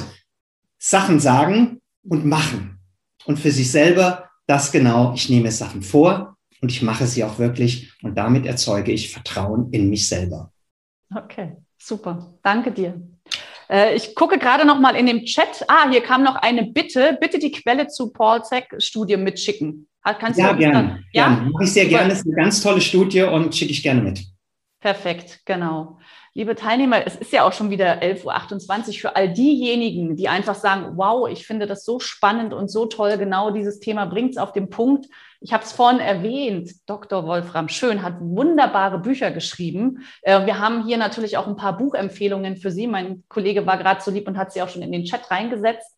Sachen 0.78 1.20
sagen 1.20 1.82
und 2.04 2.24
machen. 2.24 2.78
Und 3.26 3.40
für 3.40 3.52
sich 3.52 3.72
selber 3.72 4.30
das 4.46 4.72
genau, 4.72 5.14
ich 5.16 5.30
nehme 5.30 5.52
Sachen 5.52 5.82
vor, 5.82 6.37
und 6.62 6.72
ich 6.72 6.82
mache 6.82 7.08
sie 7.08 7.24
auch 7.24 7.40
wirklich 7.40 7.94
und 8.04 8.18
damit 8.18 8.46
erzeuge 8.46 8.92
ich 8.92 9.12
Vertrauen 9.12 9.72
in 9.72 9.90
mich 9.90 10.08
selber. 10.08 10.52
Okay, 11.14 11.58
super. 11.78 12.34
Danke 12.44 12.72
dir. 12.72 13.02
Äh, 13.70 13.96
ich 13.96 14.16
gucke 14.16 14.38
gerade 14.38 14.66
noch 14.66 14.80
mal 14.80 14.96
in 14.96 15.06
dem 15.06 15.24
Chat. 15.26 15.66
Ah, 15.68 15.90
hier 15.90 16.02
kam 16.02 16.24
noch 16.24 16.36
eine 16.36 16.66
Bitte. 16.66 17.18
Bitte 17.20 17.40
die 17.40 17.52
Quelle 17.52 17.88
zu 17.88 18.12
Paul 18.12 18.44
Zeck-Studie 18.44 19.18
mitschicken. 19.18 19.88
Kannst 20.20 20.40
ja, 20.40 20.54
gerne. 20.54 21.04
Ja, 21.12 21.30
mache 21.30 21.66
ich 21.66 21.74
sehr 21.74 21.86
gerne. 21.86 22.10
Das 22.10 22.20
ist 22.20 22.28
eine 22.28 22.36
ganz 22.36 22.62
tolle 22.62 22.80
Studie 22.80 23.24
und 23.24 23.54
schicke 23.54 23.72
ich 23.72 23.84
gerne 23.84 24.02
mit. 24.02 24.24
Perfekt, 24.80 25.42
genau. 25.44 26.00
Liebe 26.38 26.54
Teilnehmer, 26.54 27.04
es 27.04 27.16
ist 27.16 27.32
ja 27.32 27.48
auch 27.48 27.52
schon 27.52 27.72
wieder 27.72 28.00
11.28 28.04 28.90
Uhr 28.90 28.94
für 28.94 29.16
all 29.16 29.34
diejenigen, 29.34 30.16
die 30.16 30.30
einfach 30.30 30.54
sagen, 30.54 30.92
wow, 30.96 31.28
ich 31.28 31.48
finde 31.48 31.66
das 31.66 31.84
so 31.84 32.00
spannend 32.00 32.54
und 32.54 32.70
so 32.70 32.86
toll, 32.86 33.18
genau 33.18 33.50
dieses 33.50 33.80
Thema 33.80 34.06
bringt 34.06 34.34
es 34.34 34.38
auf 34.38 34.52
den 34.52 34.70
Punkt. 34.70 35.08
Ich 35.42 35.52
habe 35.52 35.64
es 35.64 35.72
vorhin 35.72 36.00
erwähnt, 36.00 36.70
Dr. 36.86 37.26
Wolfram 37.26 37.70
Schön 37.70 38.04
hat 38.04 38.18
wunderbare 38.20 39.00
Bücher 39.00 39.32
geschrieben. 39.32 40.06
Äh, 40.22 40.46
wir 40.46 40.60
haben 40.60 40.86
hier 40.86 40.98
natürlich 40.98 41.38
auch 41.38 41.48
ein 41.48 41.56
paar 41.56 41.76
Buchempfehlungen 41.76 42.58
für 42.58 42.70
Sie. 42.70 42.86
Mein 42.86 43.24
Kollege 43.30 43.66
war 43.66 43.80
gerade 43.80 44.02
so 44.02 44.12
lieb 44.12 44.28
und 44.28 44.38
hat 44.38 44.54
sie 44.54 44.62
auch 44.62 44.70
schon 44.70 44.84
in 44.84 44.92
den 44.92 45.06
Chat 45.06 45.32
reingesetzt. 45.32 45.98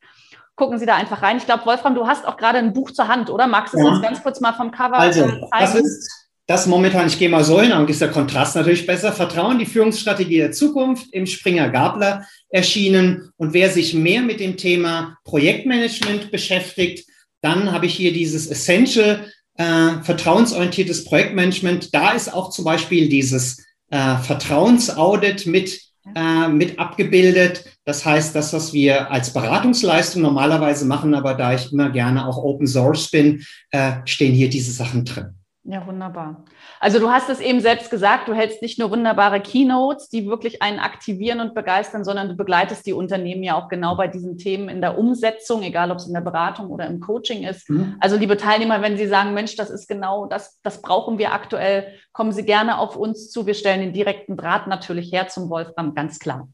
Gucken 0.56 0.80
Sie 0.80 0.86
da 0.86 0.95
einfach 0.95 1.21
rein. 1.21 1.36
Ich 1.36 1.47
glaube, 1.47 1.65
Wolfram, 1.65 1.95
du 1.95 2.08
hast 2.08 2.25
auch 2.25 2.38
gerade 2.38 2.60
ein 2.60 2.71
Buch 2.71 2.91
zur 2.91 3.10
Hand, 3.10 3.30
oder? 3.30 3.47
Magst 3.47 3.73
du 3.73 3.78
es 3.78 3.84
ja. 3.84 3.89
uns 3.89 4.02
ganz 4.02 4.23
kurz 4.23 4.39
mal 4.39 4.54
vom 4.54 4.71
Cover 4.71 4.99
also, 4.99 5.23
zeigen? 5.23 5.49
Das 5.52 5.75
ist 5.75 6.18
das 6.49 6.65
momentan, 6.65 7.05
ich 7.05 7.19
gehe 7.19 7.29
mal 7.29 7.43
so 7.43 7.62
hin, 7.62 7.69
dann 7.69 7.88
ist 7.88 8.01
der 8.01 8.09
Kontrast 8.09 8.55
natürlich 8.55 8.88
besser. 8.88 9.13
Vertrauen, 9.13 9.59
die 9.59 9.67
Führungsstrategie 9.67 10.38
der 10.38 10.51
Zukunft 10.51 11.05
im 11.13 11.27
Springer 11.27 11.69
Gabler 11.69 12.25
erschienen. 12.49 13.29
Und 13.38 13.53
wer 13.53 13.69
sich 13.69 13.93
mehr 13.93 14.23
mit 14.23 14.39
dem 14.39 14.57
Thema 14.57 15.15
Projektmanagement 15.25 16.31
beschäftigt, 16.31 17.07
dann 17.43 17.71
habe 17.71 17.85
ich 17.85 17.93
hier 17.93 18.12
dieses 18.13 18.47
Essential 18.47 19.31
äh, 19.57 20.01
vertrauensorientiertes 20.01 21.05
Projektmanagement. 21.05 21.93
Da 21.93 22.13
ist 22.13 22.33
auch 22.33 22.49
zum 22.49 22.65
Beispiel 22.65 23.09
dieses 23.09 23.63
äh, 23.91 24.17
Vertrauensaudit 24.17 25.45
mit, 25.45 25.79
äh, 26.15 26.47
mit 26.47 26.79
abgebildet. 26.79 27.63
Das 27.85 28.05
heißt, 28.05 28.33
das, 28.33 28.53
was 28.53 28.73
wir 28.73 29.12
als 29.12 29.31
Beratungsleistung 29.33 30.23
normalerweise 30.23 30.85
machen, 30.85 31.13
aber 31.13 31.35
da 31.35 31.53
ich 31.53 31.71
immer 31.71 31.91
gerne 31.91 32.27
auch 32.27 32.38
Open 32.38 32.65
Source 32.65 33.12
bin, 33.12 33.45
äh, 33.69 33.97
stehen 34.05 34.33
hier 34.33 34.49
diese 34.49 34.71
Sachen 34.71 35.05
drin. 35.05 35.35
Ja, 35.71 35.86
wunderbar. 35.86 36.45
Also 36.79 36.97
du 36.97 37.12
hast 37.12 37.29
es 37.29 37.39
eben 37.39 37.60
selbst 37.60 37.91
gesagt, 37.91 38.27
du 38.27 38.34
hältst 38.34 38.63
nicht 38.63 38.79
nur 38.79 38.89
wunderbare 38.89 39.39
Keynotes, 39.39 40.10
die 40.10 40.25
wirklich 40.25 40.63
einen 40.63 40.79
aktivieren 40.79 41.41
und 41.41 41.53
begeistern, 41.53 42.03
sondern 42.03 42.27
du 42.27 42.36
begleitest 42.36 42.88
die 42.88 42.93
Unternehmen 42.93 43.43
ja 43.43 43.53
auch 43.53 43.69
genau 43.69 43.95
bei 43.95 44.08
diesen 44.08 44.39
Themen 44.39 44.67
in 44.67 44.82
der 44.82 44.97
Umsetzung, 44.97 45.62
egal 45.62 45.91
ob 45.91 45.97
es 45.97 46.08
in 46.08 46.15
der 46.15 46.21
Beratung 46.21 46.71
oder 46.71 46.88
im 46.88 46.99
Coaching 46.99 47.43
ist. 47.43 47.69
Mhm. 47.69 47.97
Also 47.99 48.17
liebe 48.17 48.36
Teilnehmer, 48.36 48.82
wenn 48.82 48.97
Sie 48.97 49.05
sagen, 49.05 49.36
Mensch, 49.36 49.58
das 49.58 49.69
ist 49.69 49.88
genau 49.88 50.25
das, 50.25 50.60
das 50.63 50.82
brauchen 50.82 51.19
wir 51.19 51.34
aktuell, 51.34 51.93
kommen 52.13 52.32
Sie 52.32 52.45
gerne 52.45 52.79
auf 52.79 52.95
uns 52.95 53.29
zu. 53.29 53.45
Wir 53.45 53.53
stellen 53.53 53.82
den 53.82 53.93
direkten 53.93 54.38
Draht 54.38 54.65
natürlich 54.65 55.13
her 55.13 55.27
zum 55.27 55.51
Wolfram, 55.51 55.93
ganz 55.93 56.17
klar. 56.17 56.47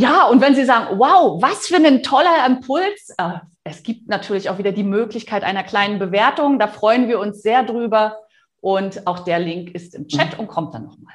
Ja, 0.00 0.26
und 0.28 0.40
wenn 0.40 0.54
Sie 0.54 0.64
sagen, 0.64 0.98
wow, 0.98 1.42
was 1.42 1.66
für 1.66 1.76
ein 1.76 2.02
toller 2.02 2.46
Impuls, 2.46 3.12
äh, 3.18 3.40
es 3.68 3.82
gibt 3.82 4.08
natürlich 4.08 4.50
auch 4.50 4.58
wieder 4.58 4.72
die 4.72 4.84
Möglichkeit 4.84 5.44
einer 5.44 5.62
kleinen 5.62 5.98
Bewertung. 5.98 6.58
Da 6.58 6.66
freuen 6.66 7.08
wir 7.08 7.18
uns 7.18 7.42
sehr 7.42 7.62
drüber. 7.62 8.18
Und 8.60 9.06
auch 9.06 9.20
der 9.20 9.38
Link 9.38 9.74
ist 9.74 9.94
im 9.94 10.08
Chat 10.08 10.34
mhm. 10.34 10.40
und 10.40 10.48
kommt 10.48 10.74
dann 10.74 10.84
nochmal. 10.84 11.14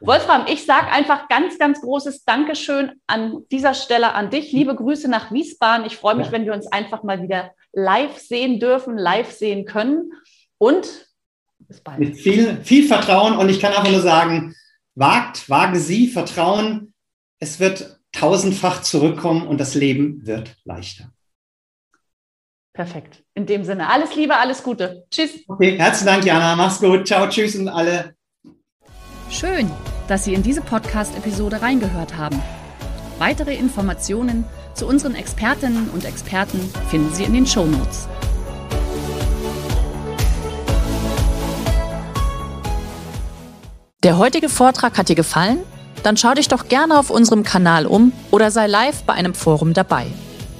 Wolfram, 0.00 0.46
ich 0.48 0.66
sage 0.66 0.88
einfach 0.90 1.28
ganz, 1.28 1.58
ganz 1.58 1.80
großes 1.80 2.24
Dankeschön 2.24 2.92
an 3.06 3.42
dieser 3.50 3.74
Stelle 3.74 4.12
an 4.12 4.30
dich. 4.30 4.52
Liebe 4.52 4.74
Grüße 4.74 5.08
nach 5.08 5.32
Wiesbaden. 5.32 5.86
Ich 5.86 5.96
freue 5.96 6.14
mich, 6.14 6.30
wenn 6.30 6.44
wir 6.44 6.52
uns 6.52 6.66
einfach 6.66 7.02
mal 7.02 7.22
wieder 7.22 7.52
live 7.72 8.18
sehen 8.18 8.60
dürfen, 8.60 8.98
live 8.98 9.32
sehen 9.32 9.64
können. 9.64 10.12
Und 10.58 11.08
bis 11.58 11.80
bald. 11.80 11.98
Mit 11.98 12.16
viel, 12.16 12.58
viel 12.62 12.86
Vertrauen. 12.86 13.36
Und 13.36 13.48
ich 13.48 13.60
kann 13.60 13.72
einfach 13.72 13.90
nur 13.90 14.00
sagen, 14.00 14.54
wagt, 14.94 15.48
wage 15.48 15.78
Sie, 15.78 16.08
Vertrauen. 16.08 16.92
Es 17.38 17.60
wird 17.60 17.98
tausendfach 18.12 18.82
zurückkommen 18.82 19.46
und 19.46 19.58
das 19.58 19.74
Leben 19.74 20.26
wird 20.26 20.56
leichter. 20.64 21.10
Perfekt. 22.74 23.22
In 23.34 23.46
dem 23.46 23.64
Sinne, 23.64 23.88
alles 23.88 24.16
Liebe, 24.16 24.36
alles 24.36 24.64
Gute. 24.64 25.06
Tschüss. 25.08 25.30
Okay, 25.46 25.78
herzlichen 25.78 26.06
Dank, 26.06 26.24
Jana. 26.24 26.56
Mach's 26.56 26.80
gut. 26.80 27.06
Ciao, 27.06 27.28
tschüss 27.28 27.54
und 27.54 27.68
alle. 27.68 28.16
Schön, 29.30 29.70
dass 30.08 30.24
Sie 30.24 30.34
in 30.34 30.42
diese 30.42 30.60
Podcast-Episode 30.60 31.62
reingehört 31.62 32.16
haben. 32.16 32.42
Weitere 33.18 33.54
Informationen 33.54 34.44
zu 34.74 34.88
unseren 34.88 35.14
Expertinnen 35.14 35.88
und 35.90 36.04
Experten 36.04 36.58
finden 36.90 37.14
Sie 37.14 37.22
in 37.22 37.32
den 37.32 37.46
Show 37.46 37.64
Notes. 37.64 38.08
Der 44.02 44.18
heutige 44.18 44.48
Vortrag 44.48 44.98
hat 44.98 45.08
dir 45.08 45.14
gefallen? 45.14 45.60
Dann 46.02 46.16
schau 46.16 46.34
dich 46.34 46.48
doch 46.48 46.68
gerne 46.68 46.98
auf 46.98 47.10
unserem 47.10 47.44
Kanal 47.44 47.86
um 47.86 48.12
oder 48.32 48.50
sei 48.50 48.66
live 48.66 49.04
bei 49.04 49.12
einem 49.12 49.32
Forum 49.32 49.74
dabei. 49.74 50.06